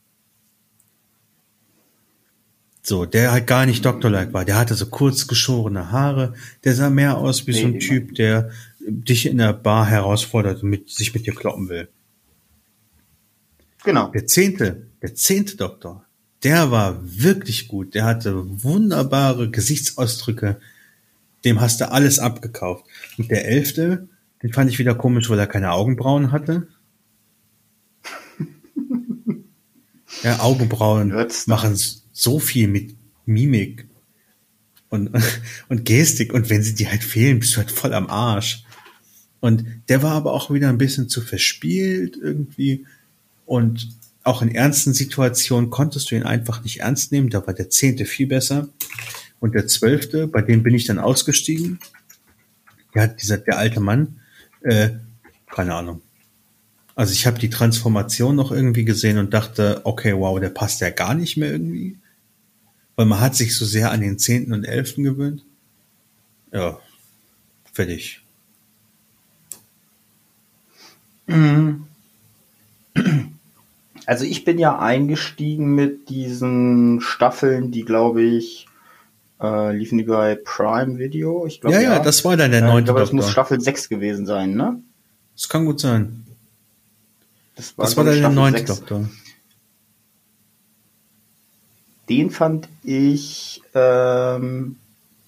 [2.82, 4.46] So, der halt gar nicht Doktor-like war.
[4.46, 6.34] Der hatte so kurz geschorene Haare.
[6.64, 10.64] Der sah mehr aus wie so ein Nee, Typ, der dich in der Bar herausfordert
[10.64, 11.88] und mit, sich mit dir kloppen will.
[13.84, 14.08] Genau.
[14.08, 16.04] Der zehnte, der zehnte Doktor,
[16.44, 17.94] der war wirklich gut.
[17.94, 20.60] Der hatte wunderbare Gesichtsausdrücke.
[21.46, 22.86] Dem hast du alles abgekauft.
[23.18, 24.08] Und der elfte,
[24.41, 26.68] den fand ich wieder komisch, weil er keine Augenbrauen hatte.
[30.22, 31.14] Ja, Augenbrauen
[31.48, 31.78] machen
[32.14, 33.88] so viel mit Mimik
[34.89, 35.10] und,
[35.70, 36.34] und Gestik.
[36.34, 38.64] Und wenn sie dir halt fehlen, bist du halt voll am Arsch.
[39.39, 42.86] Und der war aber auch wieder ein bisschen zu verspielt irgendwie.
[43.46, 43.89] Und
[44.24, 47.30] auch in ernsten Situationen konntest du ihn einfach nicht ernst nehmen.
[47.30, 48.70] Da war der zehnte viel besser.
[49.44, 51.78] Und der zwölfte, bei dem bin ich dann ausgestiegen.
[52.96, 54.22] Ja, dieser, der alte Mann,
[54.62, 54.91] äh,
[55.54, 56.02] keine Ahnung.
[56.96, 60.91] Also ich habe die Transformation noch irgendwie gesehen und dachte, okay, wow, der passt ja
[60.91, 61.98] gar nicht mehr irgendwie.
[62.96, 65.44] Weil man hat sich so sehr an den zehnten und elften gewöhnt.
[66.54, 66.80] Ja,
[67.74, 68.22] fertig.
[74.06, 78.68] Also ich bin ja eingestiegen mit diesen Staffeln, die glaube ich
[79.44, 81.46] äh, liefen die bei Prime Video.
[81.46, 83.30] Ich glaube Ja, ja, das war dann der Äh, ich neunte glaube, das muss.
[83.30, 84.82] Staffel 6 gewesen sein, ne?
[85.36, 86.26] Das kann gut sein.
[87.56, 88.80] Das war glaub dann ich, der Staffel neunte 6.
[88.80, 89.10] Doktor.
[92.10, 94.78] Den fand ich, ähm,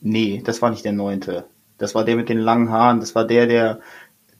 [0.02, 1.46] nee, das war nicht der neunte.
[1.78, 3.00] Das war der mit den langen Haaren.
[3.00, 3.80] Das war der, der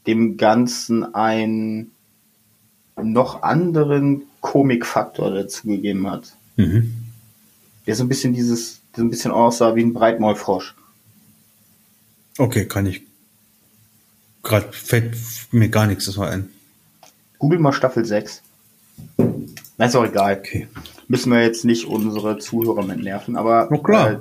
[0.06, 1.92] dem Ganzen einen
[3.02, 6.34] noch anderen Komikfaktor dazugegeben hat.
[6.56, 6.94] Mhm.
[7.86, 10.74] Der so ein bisschen dieses, so ein bisschen aussah wie ein Breitmaulfrosch.
[12.38, 13.02] Okay, kann ich.
[14.42, 15.16] Gerade fällt
[15.50, 16.50] mir gar nichts das war ein.
[17.38, 18.42] Google mal Staffel 6.
[19.76, 20.38] Na, ist auch egal.
[20.38, 20.68] Okay.
[21.08, 24.12] Müssen wir jetzt nicht unsere Zuhörer mit nerven, aber Na klar.
[24.12, 24.18] Äh,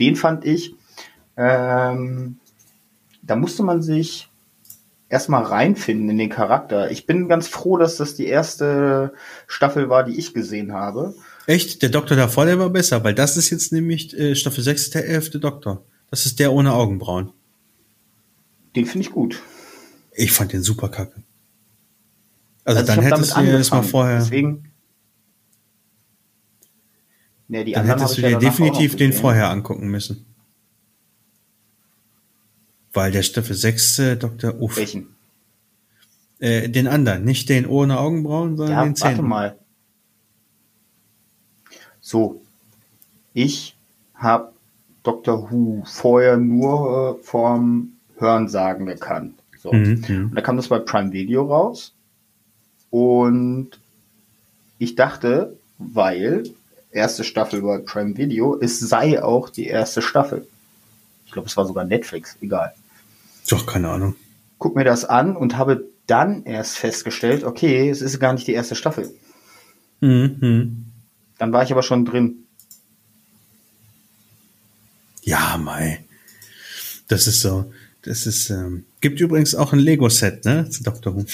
[0.00, 0.74] den fand ich,
[1.36, 2.38] ähm,
[3.22, 4.28] da musste man sich
[5.08, 6.90] erstmal reinfinden in den Charakter.
[6.90, 9.12] Ich bin ganz froh, dass das die erste
[9.46, 11.14] Staffel war, die ich gesehen habe.
[11.46, 11.82] Echt?
[11.82, 15.06] Der Doktor davor, der war besser, weil das ist jetzt nämlich äh, Staffel 6 der
[15.08, 15.84] elfte Doktor.
[16.10, 17.32] Das ist der ohne Augenbrauen.
[18.76, 19.42] Den finde ich gut.
[20.14, 21.22] Ich fand den super kacke.
[22.64, 24.18] Also, ich dann hättest du dir das mal vorher.
[24.18, 24.70] Deswegen.
[27.48, 30.26] Nee, die Dann hättest du ja dir noch definitiv den vorher angucken müssen.
[32.92, 34.76] Weil der Staffel 6 äh, Doktor, uff.
[34.76, 35.08] Welchen?
[36.38, 39.28] Äh, den anderen, nicht den ohne Augenbrauen, sondern Ja, den warte zehnten.
[39.28, 39.58] mal.
[42.12, 42.42] So.
[43.32, 43.74] Ich
[44.14, 44.52] habe
[45.02, 49.38] Doctor Who vorher nur äh, vom Hörensagen gekannt.
[49.58, 49.72] So.
[49.72, 50.28] Mhm.
[50.28, 51.94] Und da kam das bei Prime Video raus.
[52.90, 53.70] Und
[54.78, 56.42] ich dachte, weil
[56.90, 60.46] erste Staffel bei Prime Video, es sei auch die erste Staffel.
[61.24, 62.74] Ich glaube, es war sogar Netflix, egal.
[63.48, 64.16] Doch, keine Ahnung.
[64.58, 68.52] Guck mir das an und habe dann erst festgestellt, okay, es ist gar nicht die
[68.52, 69.10] erste Staffel.
[70.00, 70.91] Mhm, mhm.
[71.42, 72.44] Dann war ich aber schon drin.
[75.22, 76.04] Ja, Mai.
[77.08, 77.72] Das ist so.
[78.02, 80.70] Das ist, ähm, gibt übrigens auch ein Lego-Set, ne?
[80.70, 81.26] Zu Doctor Who.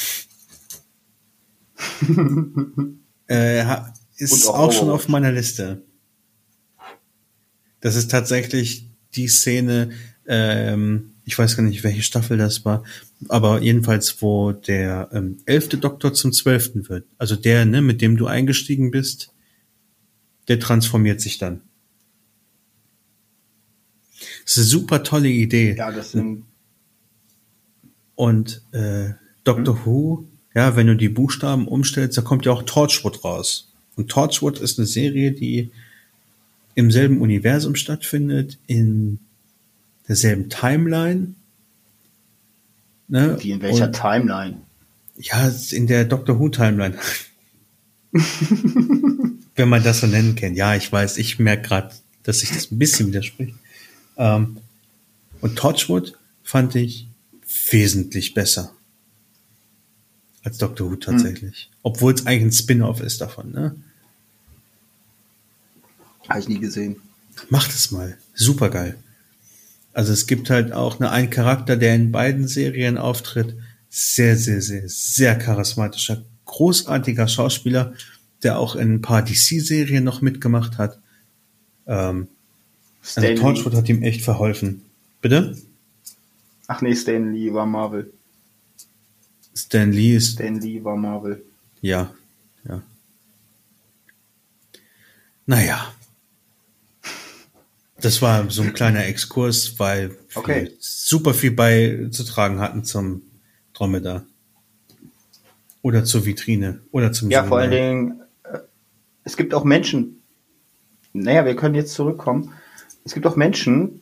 [3.26, 3.62] äh,
[4.16, 5.82] ist auch auch, schon auf meiner Liste.
[7.82, 9.90] Das ist tatsächlich die Szene,
[10.26, 12.82] ähm, ich weiß gar nicht, welche Staffel das war,
[13.28, 17.04] aber jedenfalls, wo der ähm, elfte Doktor zum zwölften wird.
[17.18, 19.34] Also der, ne, mit dem du eingestiegen bist,
[20.48, 21.60] der transformiert sich dann.
[24.44, 25.76] Das ist eine super tolle Idee.
[25.76, 26.44] Ja, das sind
[28.14, 29.10] Und äh,
[29.44, 29.84] Doctor Mhm.
[29.84, 30.24] Who,
[30.54, 33.72] ja, wenn du die Buchstaben umstellst, da kommt ja auch Torchwood raus.
[33.96, 35.70] Und Torchwood ist eine Serie, die
[36.74, 39.18] im selben Universum stattfindet, in
[40.08, 41.34] derselben Timeline.
[43.08, 43.36] Ne?
[43.40, 44.60] wie in welcher Und, Timeline?
[45.16, 46.96] ja, in der Doctor Who Timeline.
[49.58, 50.54] wenn man das so nennen kann.
[50.54, 53.54] Ja, ich weiß, ich merke gerade, dass sich das ein bisschen widerspricht.
[54.16, 54.58] Ähm,
[55.40, 57.06] und Torchwood fand ich
[57.70, 58.72] wesentlich besser
[60.44, 61.70] als Doctor Who tatsächlich.
[61.82, 63.52] Obwohl es eigentlich ein Spin-off ist davon.
[63.52, 63.76] Ne?
[66.28, 66.96] Habe ich nie gesehen.
[67.50, 68.16] Macht es mal.
[68.34, 68.96] Super geil.
[69.92, 73.56] Also es gibt halt auch eine, einen Charakter, der in beiden Serien auftritt.
[73.90, 77.94] Sehr, sehr, sehr, sehr charismatischer, großartiger Schauspieler,
[78.42, 80.98] der auch in ein paar DC-Serien noch mitgemacht hat.
[81.86, 82.28] Ähm,
[83.16, 84.82] also Torchwood hat ihm echt verholfen.
[85.20, 85.56] Bitte?
[86.66, 88.12] Ach nee, Stan Lee war Marvel.
[89.54, 91.42] Stan Lee ist, Stan Lee war Marvel.
[91.80, 92.12] ja,
[92.68, 92.82] ja.
[95.46, 95.92] Naja.
[98.00, 100.70] Das war so ein kleiner Exkurs, weil wir Okay.
[100.78, 103.22] super viel beizutragen hatten zum
[103.72, 104.24] Dromedar.
[105.82, 106.80] Oder zur Vitrine.
[106.92, 107.70] Oder zum Ja, vor allen.
[107.70, 108.20] Dingen,
[109.28, 110.22] es gibt auch Menschen,
[111.12, 112.54] naja, wir können jetzt zurückkommen.
[113.04, 114.00] Es gibt auch Menschen,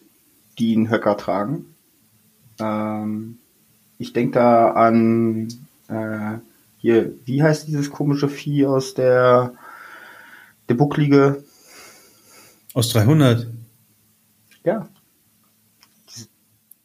[0.57, 1.75] die einen Höcker tragen.
[2.61, 3.39] Ähm,
[3.99, 5.49] ich denke da an,
[5.89, 6.39] äh,
[6.79, 9.55] hier, wie heißt dieses komische Vieh aus der,
[10.69, 11.43] der Bucklige?
[12.73, 13.49] Aus 300.
[14.63, 14.89] Ja,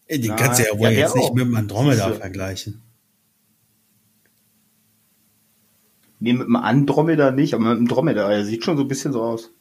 [0.10, 1.36] Die kannst du ja wohl ja, jetzt nicht auch.
[1.36, 2.82] mit dem Andromeda vergleichen.
[6.22, 9.12] Nee, mit dem Andromeda nicht, aber mit dem Dromedar, er sieht schon so ein bisschen
[9.12, 9.52] so aus.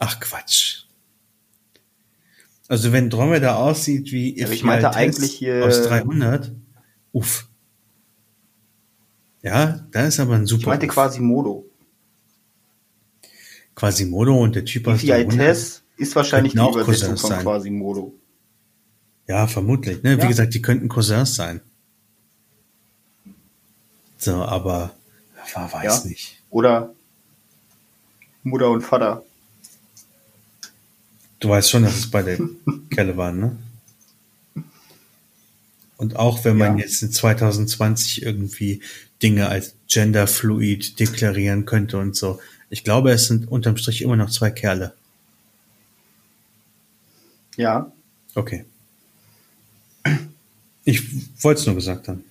[0.00, 0.84] Ach Quatsch.
[2.68, 6.52] Also wenn Dromeda aussieht wie aber ich meinte eigentlich hier- aus 300,
[7.12, 7.48] uff.
[9.42, 10.92] Ja, da ist aber ein super Ich meinte Uff.
[10.94, 11.64] quasi Modo.
[13.74, 15.28] Quasimodo und der Typ aus 300.
[15.34, 17.42] Ephialtes ist wahrscheinlich die Übersetzung Cousins von sein.
[17.42, 18.14] Quasimodo.
[19.28, 20.02] Ja, vermutlich.
[20.02, 20.16] Ne?
[20.16, 20.26] Wie Ja.
[20.28, 21.60] gesagt, die könnten Cousins sein.
[24.16, 24.90] So, aber
[25.54, 26.08] war, weiß Ja.
[26.10, 26.40] nicht.
[26.50, 26.94] Oder
[28.42, 29.22] Mutter und Vater.
[31.40, 32.38] Du weißt schon, dass es bei der
[32.90, 33.56] Kelle waren, ne?
[35.96, 36.84] Und auch wenn man Ja.
[36.84, 38.80] jetzt in 2020 irgendwie
[39.22, 42.40] Dinge als genderfluid deklarieren könnte und so.
[42.70, 44.94] Ich glaube, es sind unterm Strich immer noch zwei Kerle.
[47.56, 47.90] Ja,
[48.34, 48.64] Okay.
[50.84, 51.02] Ich
[51.42, 52.22] wollte es nur gesagt haben.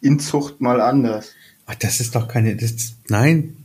[0.00, 1.28] Inzucht mal anders.
[1.72, 2.54] Ach, das ist doch keine.
[2.56, 3.56] Das, nein.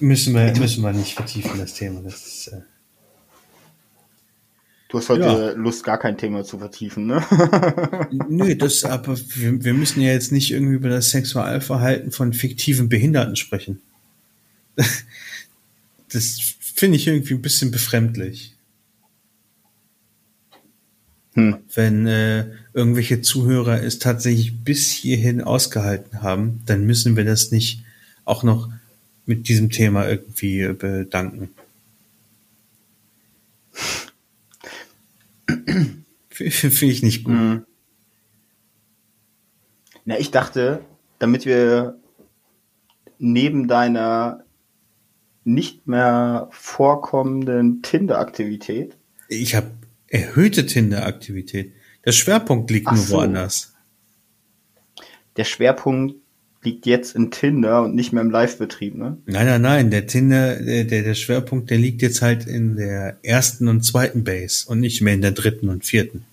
[0.00, 2.00] Müssen wir, müssen wir nicht vertiefen, das Thema.
[2.02, 2.60] Das ist, äh,
[4.88, 5.50] Du hast heute Ja.
[5.50, 7.24] Lust, gar kein Thema zu vertiefen, ne?
[8.28, 12.88] Nö, das, aber wir, wir müssen ja jetzt nicht irgendwie über das Sexualverhalten von fiktiven
[12.88, 13.80] Behinderten sprechen.
[16.12, 18.53] Das finde ich irgendwie ein bisschen befremdlich.
[21.34, 21.58] Hm.
[21.74, 27.82] Wenn äh, irgendwelche Zuhörer es tatsächlich bis hierhin ausgehalten haben, dann müssen wir das nicht
[28.24, 28.70] auch noch
[29.26, 31.50] mit diesem Thema irgendwie äh, bedanken.
[36.30, 37.34] Finde ich nicht gut.
[37.34, 37.64] Hm.
[40.04, 40.80] Na, ich dachte,
[41.18, 41.98] damit wir
[43.18, 44.44] neben deiner
[45.44, 48.96] nicht mehr vorkommenden Tinder-Aktivität,
[49.28, 49.70] Ich habe
[50.14, 51.72] erhöhte Tinder-Aktivität.
[52.04, 53.16] Der Schwerpunkt liegt Ach nur so.
[53.16, 53.72] woanders.
[55.36, 56.14] der Schwerpunkt
[56.62, 59.18] liegt jetzt in Tinder und nicht mehr im Live-Betrieb, ne?
[59.26, 59.90] Nein, nein, nein.
[59.90, 64.22] Der Tinder, der, der, der Schwerpunkt, der liegt jetzt halt in der ersten und zweiten
[64.24, 66.24] Base und nicht mehr in der dritten und vierten.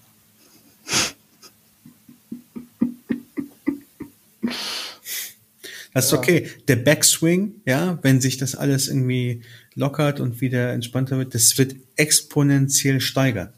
[5.94, 6.48] Das ist okay.
[6.68, 9.42] Der Backswing, ja, wenn sich das alles irgendwie
[9.76, 13.50] lockert und wieder entspannter wird, das wird exponentiell steigern.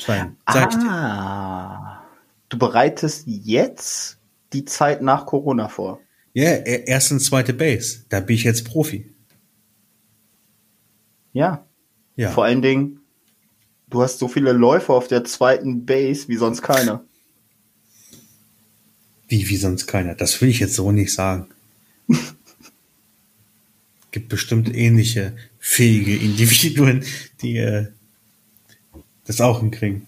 [0.00, 2.02] Stein, sag ah,
[2.48, 4.18] du bereitest jetzt
[4.52, 6.00] die Zeit nach Corona vor.
[6.32, 8.04] Ja, yeah, erste und zweite Base.
[8.08, 9.12] Da bin ich jetzt Profi.
[11.32, 11.66] Ja.
[12.16, 12.30] Ja.
[12.30, 13.00] Vor allen Dingen,
[13.88, 17.04] du hast so viele Läufer auf der zweiten Base wie sonst keiner.
[19.28, 20.14] Wie, wie sonst keiner?
[20.14, 21.46] Das will ich jetzt so nicht sagen.
[24.10, 27.04] Gibt bestimmt ähnliche fähige Individuen,
[27.42, 27.86] die äh,
[29.26, 30.06] das auch hinkriegen.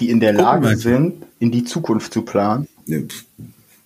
[0.00, 2.68] Die in der Gucken Lage sind, in die Zukunft zu planen.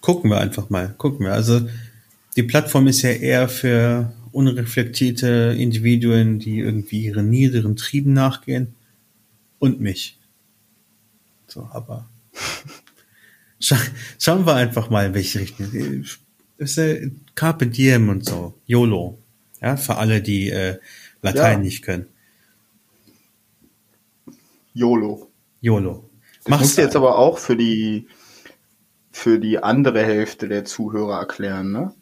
[0.01, 0.95] Gucken wir einfach mal.
[0.97, 1.33] Gucken wir.
[1.33, 1.69] Also
[2.37, 8.75] die Plattform ist ja eher für unreflektierte Individuen, die irgendwie ihren niederen Trieben nachgehen.
[9.59, 10.19] Und mich.
[11.47, 12.09] So, aber
[13.61, 13.79] Scha
[14.19, 16.05] schauen wir einfach mal, in welche Richtung.
[16.59, 18.55] Ist äh, Carpe Diem und so.
[18.67, 19.19] YOLO.
[19.63, 20.79] Ja, für alle, die äh,
[21.23, 21.65] Latein ja.
[21.65, 22.07] nicht können.
[24.75, 25.31] YOLO.
[25.61, 26.11] YOLO.
[26.45, 28.07] Das musst du jetzt aber auch für die
[29.11, 31.95] für die andere Hälfte der Zuhörer erklären, ne?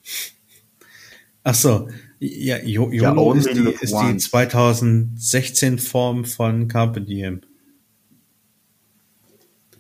[1.45, 7.43] Ach so, ja, YOLO ja, ist, die, ist die 2016 Form von Carpe Diem.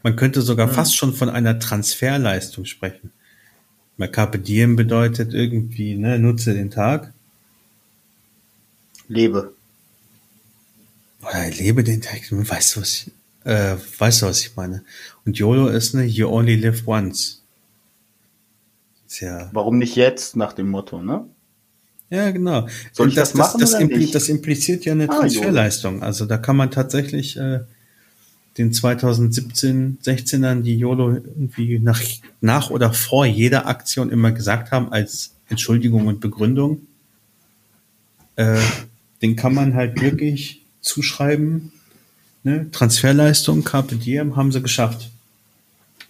[0.03, 0.73] Man könnte sogar ja.
[0.73, 3.13] fast schon von einer Transferleistung sprechen.
[3.97, 7.13] Weil Carpe Diem bedeutet irgendwie, ne, nutze den Tag.
[9.07, 9.55] Lebe.
[11.23, 13.13] Oder lebe den Tag, weißt du, was ich,
[13.45, 14.83] äh, weißt du, was ich meine?
[15.25, 17.43] Und YOLO ist, ne, you only live once.
[19.09, 19.51] Tja.
[19.53, 21.27] Warum nicht jetzt, nach dem Motto, ne?
[22.11, 22.67] Ja, genau.
[22.93, 26.03] Soll ich das, das machen das, das, impli das impliziert ja eine ah, Transferleistung.
[26.03, 27.61] Also da kann man tatsächlich äh,
[28.59, 32.03] den 2017, 16ern, die YOLO irgendwie nach,
[32.41, 36.87] nach oder vor jeder Aktion immer gesagt haben als Entschuldigung und Begründung.
[38.37, 38.61] Äh,
[39.23, 41.73] den kann man halt wirklich zuschreiben.
[42.43, 42.71] Ne?
[42.71, 45.11] Transferleistung, Carpe Diem haben sie geschafft.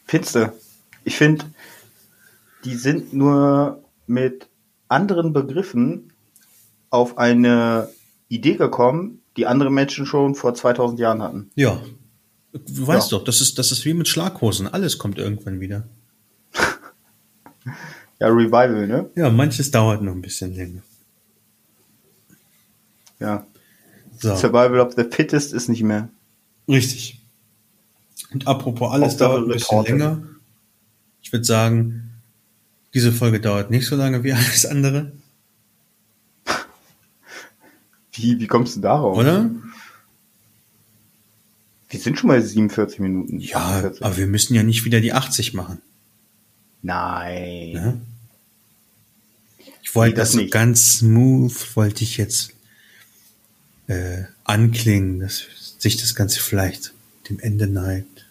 [0.07, 0.53] Findest du?
[1.05, 1.45] Ich finde,
[2.65, 4.49] die sind nur mit
[4.89, 6.13] anderen Begriffen
[6.91, 7.89] auf eine
[8.29, 11.51] Idee gekommen, die andere Menschen schon vor 2000 Jahren hatten.
[11.55, 11.81] Ja,
[12.53, 13.19] Du weißt ja.
[13.19, 14.69] doch, das ist, das ist wie mit Schlaghosen.
[14.69, 15.85] Alles kommt irgendwann wieder.
[18.21, 19.11] ja, Revival, ne?
[19.17, 20.83] Ja, manches dauert noch ein bisschen länger.
[23.21, 23.47] Ja.
[24.23, 24.37] So.
[24.37, 26.09] Survival of the Fittest ist nicht mehr.
[26.69, 27.21] Richtig.
[28.33, 29.91] Und apropos, alles dauert ein bisschen Reporte.
[29.91, 30.23] länger.
[31.23, 32.13] Ich würde sagen,
[32.95, 35.11] diese Folge dauert nicht so lange wie alles andere.
[38.13, 39.19] Wie, wie kommst du darauf?
[39.19, 39.51] Oder?
[41.89, 43.41] Wir sind schon mal 47 Minuten.
[43.41, 44.05] Ja, 48.
[44.05, 45.83] aber wir müssen ja nicht wieder die 80 machen.
[46.83, 47.73] Nein.
[47.73, 48.01] Ne?
[49.83, 52.53] Ich wollte nee, das, das so ganz smooth, wollte ich jetzt
[53.93, 55.47] äh, anklingen, dass
[55.79, 56.93] sich das Ganze vielleicht
[57.29, 58.27] dem Ende neigt.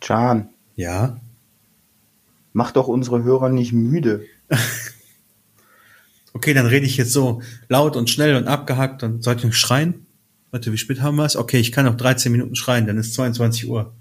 [0.00, 0.48] Can.
[0.76, 1.20] Ja?
[2.52, 4.26] Mach doch unsere Hörer nicht müde.
[6.32, 10.06] okay, dann rede ich jetzt so laut und schnell und abgehackt und sollte ich schreien?
[10.50, 11.36] Warte, wie spät haben wir es?
[11.36, 13.92] Okay, ich kann noch 13 Minuten schreien, dann ist 22 Uhr.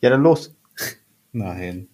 [0.00, 0.54] Ja, dann los.
[1.32, 1.88] Nein.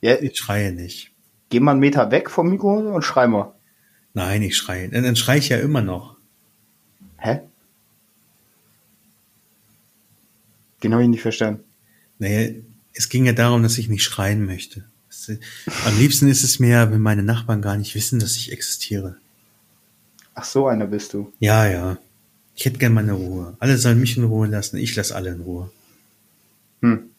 [0.00, 1.12] Ja, ich schreie nicht.
[1.48, 3.54] Geh mal einen Meter weg vom Mikro und schrei mal.
[4.14, 4.88] Nein, ich schreie.
[4.88, 6.16] Dann, dann schreie ich ja immer noch.
[7.18, 7.40] Hä?
[10.82, 11.64] Den habe ich nicht verstanden.
[12.18, 12.54] Naja,
[12.92, 14.84] es ging ja darum, dass ich nicht schreien möchte.
[15.86, 19.16] Am liebsten ist es mir, wenn meine Nachbarn gar nicht wissen, dass ich existiere.
[20.34, 21.32] Ach, so einer bist du.
[21.38, 21.98] Ja, ja.
[22.54, 23.56] Ich hätte gern meine Ruhe.
[23.58, 24.76] Alle sollen mich in Ruhe lassen.
[24.76, 25.70] Ich lasse alle in Ruhe.
[26.82, 27.10] Hm.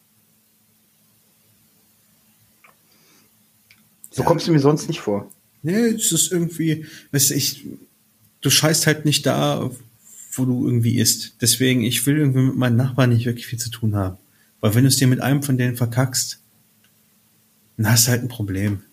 [4.12, 4.28] So ja.
[4.28, 5.30] kommst du mir sonst nicht vor.
[5.66, 7.66] Nee, es ist irgendwie, weißt du, ich,
[8.42, 9.72] du scheißt halt nicht da,
[10.34, 11.38] wo du irgendwie isst.
[11.42, 14.18] Deswegen, ich will irgendwie mit meinen Nachbarn nicht wirklich viel zu tun haben.
[14.62, 16.40] Weil wenn du es dir mit einem von denen verkackst,
[17.78, 18.84] dann hast du halt ein Problem.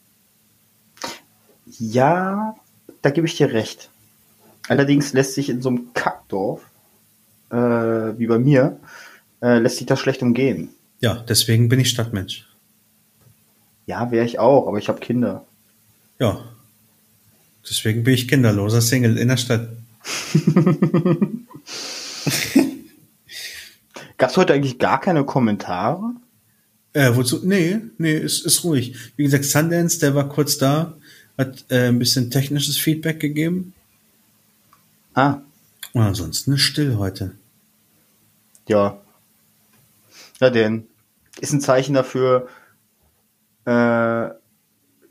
[1.79, 2.57] Ja,
[3.03, 3.91] da gebe ich dir recht.
[4.67, 6.63] Allerdings lässt sich in so einem Kackdorf,
[7.51, 8.81] äh, wie bei mir,
[9.43, 10.71] äh, lässt sich das schlecht umgehen.
[11.01, 12.49] Ja, deswegen bin ich Stadtmensch.
[13.85, 15.45] Ja, wäre ich auch, aber ich habe Kinder.
[16.19, 16.41] Ja.
[17.69, 19.69] Deswegen bin ich kinderloser Single in der Stadt.
[24.19, 26.13] Gab's heute eigentlich gar keine Kommentare?
[26.93, 27.41] Äh, wozu?
[27.45, 28.97] Nee, nee, ist, ist ruhig.
[29.17, 30.95] Wie gesagt, Sundance, der war kurz da,
[31.39, 33.73] hat äh, ein bisschen technisches Feedback gegeben.
[35.15, 35.39] Ah,
[35.93, 37.33] Und ansonsten ist still heute.
[38.69, 38.99] ja.
[40.41, 40.89] Ja, denn
[41.41, 42.49] ist ein Zeichen dafür,
[43.65, 44.31] äh,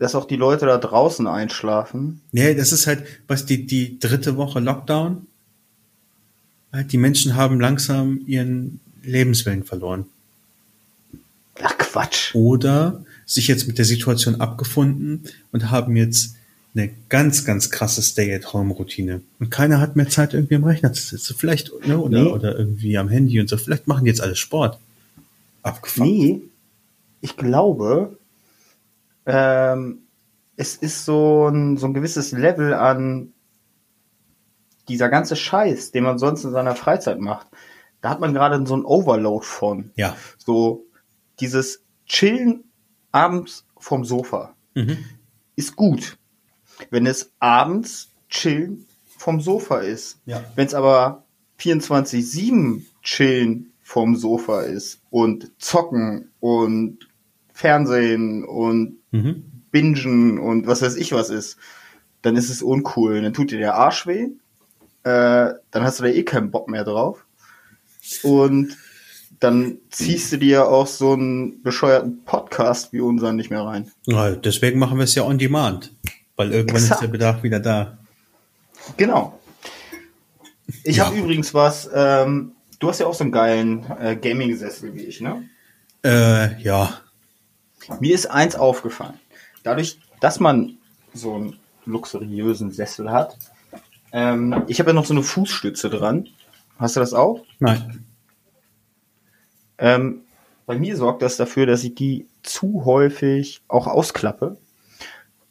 [0.01, 2.21] dass auch die Leute da draußen einschlafen.
[2.31, 5.27] Nee, das ist halt, was die, die dritte Woche Lockdown.
[6.73, 10.05] Halt, die Menschen haben langsam ihren Lebenswillen verloren.
[11.61, 12.33] Ach Quatsch.
[12.33, 16.35] Oder sich jetzt mit der Situation abgefunden und haben jetzt
[16.73, 19.21] eine ganz, ganz krasse Stay-at-Home-Routine.
[19.39, 21.35] Und keiner hat mehr Zeit, irgendwie am Rechner zu sitzen.
[21.37, 22.29] Vielleicht, ne, oder, Nee.
[22.31, 23.57] oder irgendwie am Handy und so.
[23.57, 24.79] Vielleicht machen die jetzt alle Sport.
[25.61, 26.09] Abgefahren.
[26.09, 26.41] Nee,
[27.21, 28.17] ich glaube,
[29.32, 30.03] ähm,
[30.55, 33.34] es ist so ein, so ein gewisses Level an
[34.88, 37.47] dieser ganze Scheiß, den man sonst in seiner Freizeit macht.
[38.01, 39.91] Da hat man gerade so ein Overload von.
[39.95, 40.15] Ja.
[40.38, 40.86] So
[41.39, 42.65] dieses Chillen
[43.11, 44.97] abends vom Sofa Mhm.
[45.55, 46.17] ist gut,
[46.91, 48.86] wenn es abends Chillen
[49.17, 50.19] vom Sofa ist.
[50.25, 50.43] Ja.
[50.55, 51.25] Wenn es aber
[51.59, 56.99] 24-7 Chillen vom Sofa ist und zocken und
[57.53, 59.43] Fernsehen und Mhm.
[59.72, 61.57] Bingen und was weiß ich was ist,
[62.22, 63.22] dann ist es uncool.
[63.22, 64.24] Dann tut dir der Arsch weh.
[65.03, 67.26] Äh, dann hast du da eh keinen Bock mehr drauf.
[68.24, 68.78] Und
[69.39, 73.91] dann ziehst du dir auch so einen bescheuerten Podcast wie unseren nicht mehr rein.
[74.05, 75.91] Ja, deswegen machen wir es ja on demand.
[76.36, 77.01] Weil irgendwann Exakt.
[77.01, 77.97] ist der Bedarf wieder da.
[78.97, 79.39] Genau.
[80.84, 81.05] Ich Ja.
[81.07, 85.22] habe übrigens was, ähm, du hast ja auch so einen geilen äh, Gaming-Sessel wie ich,
[85.22, 85.47] ne?
[86.03, 87.01] Äh, ja.
[87.99, 89.19] Mir ist eins aufgefallen.
[89.63, 90.77] Dadurch, dass man
[91.13, 93.38] so einen luxuriösen Sessel hat,
[94.11, 96.27] ähm, ich habe ja noch so eine Fußstütze dran.
[96.77, 97.43] Hast du das auch?
[97.59, 98.05] Nein.
[99.77, 100.21] Ähm,
[100.65, 104.57] bei mir sorgt das dafür, dass ich die zu häufig auch ausklappe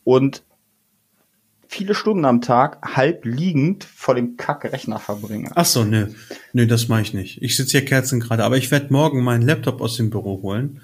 [0.04, 0.42] und
[1.70, 5.52] viele Stunden am Tag halb liegend vor dem Kackrechner verbringe.
[5.54, 6.08] Ach so, nö.
[6.52, 7.42] Nö, das mache ich nicht.
[7.42, 8.44] Ich sitze hier Kerzen gerade.
[8.44, 10.80] Aber ich werde morgen meinen Laptop aus dem Büro holen.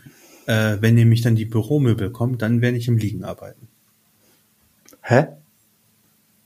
[0.46, 3.68] Äh, wenn nämlich dann die Büromöbel kommen, dann werde ich im Liegen arbeiten.
[5.02, 5.26] Hä?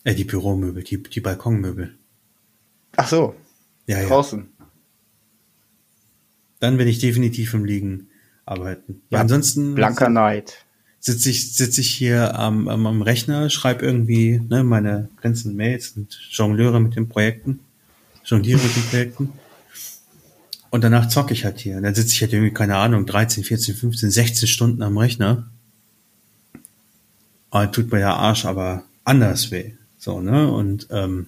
[0.05, 1.95] Äh, die Büromöbel, die, die Balkonmöbel.
[2.97, 3.35] Ach so,
[3.87, 4.09] Ja, ja.
[4.09, 4.49] draußen.
[6.61, 8.09] Dann werde ich definitiv im Liegen
[8.45, 9.03] arbeiten.
[9.11, 10.65] Ja, ansonsten Blanker Neid.
[10.99, 15.93] sitze ich, sitze ich hier am, am, am Rechner, schreibe irgendwie ne, meine ganzen Mails
[15.97, 17.61] und jongliere mit den Projekten.
[18.25, 19.33] Jongliere mit den Projekten.
[20.71, 21.77] Und danach zocke ich halt hier.
[21.77, 25.51] Und dann sitze ich halt irgendwie, keine Ahnung, 13, 14, 15, 16 Stunden am Rechner.
[27.51, 29.73] Aber tut mir der Arsch aber anders weh.
[29.99, 30.51] So, ne?
[30.51, 31.27] Und ähm,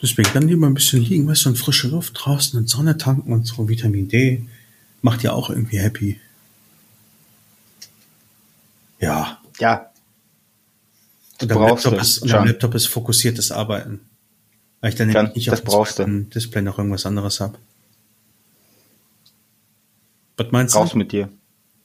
[0.00, 3.32] deswegen dann lieber ein bisschen liegen, weißt du, und frische Luft draußen und Sonne tanken
[3.32, 4.46] und so, Vitamin D.
[5.02, 6.20] Macht ja auch irgendwie happy.
[9.00, 9.40] Ja.
[9.58, 9.90] Ja,
[11.40, 12.46] Und am brauchst Laptop, ist, und am.
[12.46, 14.00] Laptop ist fokussiertes Arbeiten.
[14.82, 16.02] Weil ich dann nämlich nicht das auf dem brauchst du.
[16.02, 17.58] zweiten Display noch irgendwas anderes habe.
[20.36, 20.98] Was meinst raus du?
[20.98, 21.30] mit dir.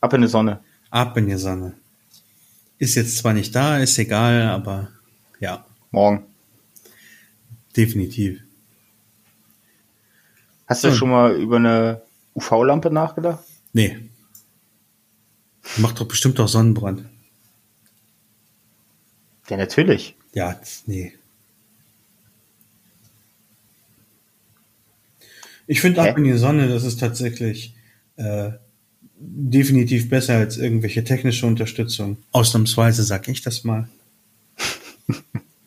[0.02, 0.60] Ab in die Sonne.
[0.90, 1.74] Ab in die Sonne.
[2.80, 4.90] Ist jetzt zwar nicht da, ist egal, aber
[5.40, 6.26] ja, Morgen.
[7.76, 8.42] definitiv.
[10.68, 10.96] Hast du Hm.
[10.96, 12.02] schon mal über eine
[12.36, 13.44] UV-Lampe nachgedacht?
[13.74, 14.10] Nee.
[15.78, 17.06] Macht doch bestimmt auch Sonnenbrand.
[19.50, 20.16] Ja, natürlich.
[20.34, 21.14] Ja, das- nee.
[25.68, 27.76] Ich finde ab in die Sonne, das ist tatsächlich
[28.16, 28.52] äh,
[29.20, 32.18] definitiv besser als irgendwelche technische Unterstützung.
[32.32, 33.90] Ausnahmsweise sag ich das mal.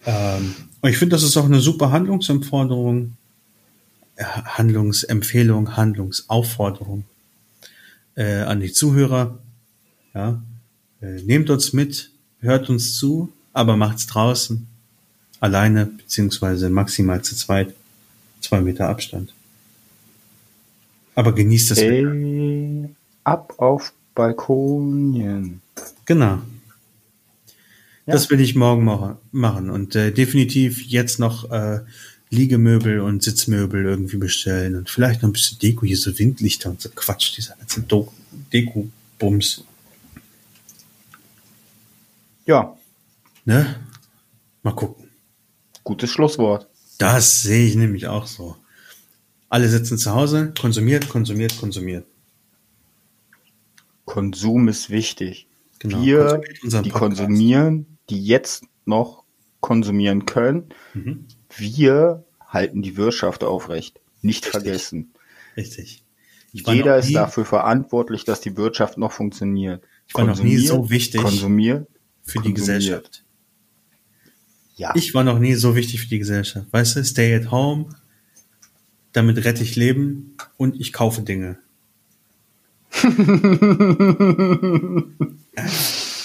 [0.07, 3.17] ähm, und ich finde, das ist auch eine super Handlungsanforderung,
[4.17, 7.05] äh, Handlungsempfehlung, Handlungsaufforderung
[8.15, 9.39] äh, an die Zuhörer.
[10.15, 10.43] Ja,
[11.03, 14.67] äh, nehmt uns mit, hört uns zu, aber macht's draußen,
[15.41, 17.75] alleine beziehungsweise maximal zu zweit,
[18.41, 19.33] zwei Meter Abstand.
[21.21, 22.13] Aber genießt das Wetter.
[22.13, 22.89] Ey,
[23.25, 25.61] ab auf Balkonien.
[26.07, 26.39] Genau.
[28.07, 28.15] Ja.
[28.15, 31.81] Das will ich morgen ma- machen und äh, definitiv jetzt noch äh,
[32.31, 36.81] Liegemöbel und Sitzmöbel irgendwie bestellen und vielleicht noch ein bisschen Deko, hier so Windlichter und
[36.81, 37.83] so Quatsch, dieser ganze
[38.53, 39.65] Deko-Bums.
[42.47, 42.75] Ja,
[43.45, 43.77] Ne?
[44.63, 45.05] Mal gucken.
[45.85, 46.67] gutes Schlusswort.
[46.99, 48.57] Das sehe ich nämlich auch so.
[49.51, 52.07] Alle sitzen zu Hause, konsumiert, konsumiert, konsumiert.
[54.05, 55.49] Konsum ist wichtig.
[55.79, 56.03] Genau.
[56.03, 56.41] Wir,
[56.83, 59.25] die konsumieren, die jetzt noch
[59.61, 61.27] konsumieren können, Mhm.
[61.57, 64.01] wir halten die Wirtschaft aufrecht.
[64.23, 64.51] Nicht Richtig.
[64.63, 65.13] vergessen.
[65.57, 66.05] Richtig.
[66.53, 69.85] Jeder ist nie, dafür verantwortlich, dass die Wirtschaft noch funktioniert.
[70.09, 71.89] Ich war noch nie so wichtig konsumiert,
[72.23, 73.25] für die Gesellschaft.
[74.77, 74.93] Ja.
[74.97, 76.67] Ich war noch nie so wichtig für die Gesellschaft.
[76.73, 77.89] Weißt du, stay at home,
[79.13, 81.59] damit rette ich Leben und ich kaufe Dinge.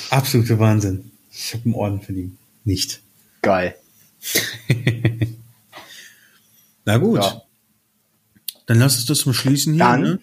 [0.10, 1.12] Absoluter Wahnsinn.
[1.32, 2.38] Ich habe einen Orden verdient.
[2.64, 3.02] Nicht.
[3.42, 3.76] Geil.
[6.86, 7.20] Na gut.
[7.20, 7.42] Ja.
[8.66, 9.84] Dann lass uns das zum Schließen hier.
[9.84, 10.20] Dann, ne?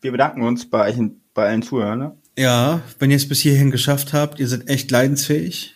[0.00, 0.98] Wir bedanken uns bei, euch,
[1.32, 1.98] bei allen Zuhörern.
[1.98, 2.16] Ne?
[2.38, 5.74] Ja, wenn ihr es bis hierhin geschafft habt, ihr seid echt leidensfähig.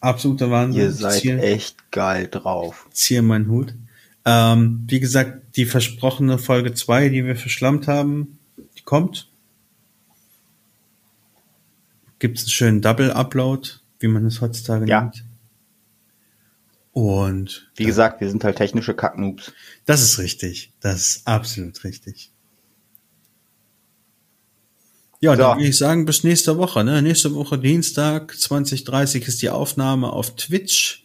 [0.00, 0.82] Absoluter Wahnsinn.
[0.82, 2.86] Ihr seid Ziel, echt geil drauf.
[2.90, 3.74] Ziehe meinen Hut.
[4.24, 8.38] Ähm, wie gesagt, die versprochene Folge 2, die wir verschlammt haben,
[8.76, 9.30] die kommt.
[12.18, 13.68] Gibt es einen schönen Double-Upload,
[13.98, 15.02] wie man es heutzutage ja.
[15.02, 15.24] nennt.
[16.92, 19.52] Und wie gesagt, wir sind halt technische Kacknoobs.
[19.84, 20.72] Das ist richtig.
[20.80, 22.30] Das ist absolut richtig.
[25.20, 25.38] Ja, so.
[25.38, 26.84] dann würde ich sagen, bis nächste Woche.
[26.84, 27.02] Ne?
[27.02, 31.03] Nächste Woche Dienstag, 2030 ist die Aufnahme auf Twitch.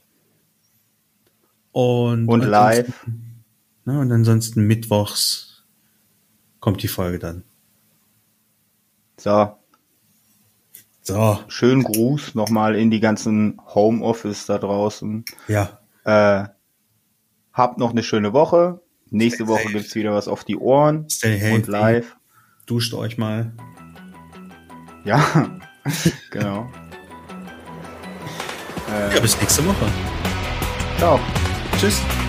[1.71, 3.05] Und, und live.
[3.85, 5.63] Ne, und ansonsten mittwochs
[6.59, 7.43] kommt die Folge dann.
[9.17, 9.55] So.
[11.01, 11.39] So.
[11.47, 15.25] Schönen Gruß nochmal in die ganzen Homeoffice da draußen.
[15.47, 15.79] Ja.
[16.03, 16.47] Äh,
[17.51, 18.81] habt noch eine schöne Woche.
[19.09, 19.73] Nächste Stay Woche safe.
[19.73, 22.15] gibt's wieder was auf die Ohren Stay und live.
[22.67, 23.51] Duscht euch mal.
[25.03, 25.49] Ja,
[26.29, 26.69] genau.
[28.91, 29.87] äh, ja, bis nächste Woche.
[30.99, 31.19] Ciao.
[31.79, 32.28] Tschüss.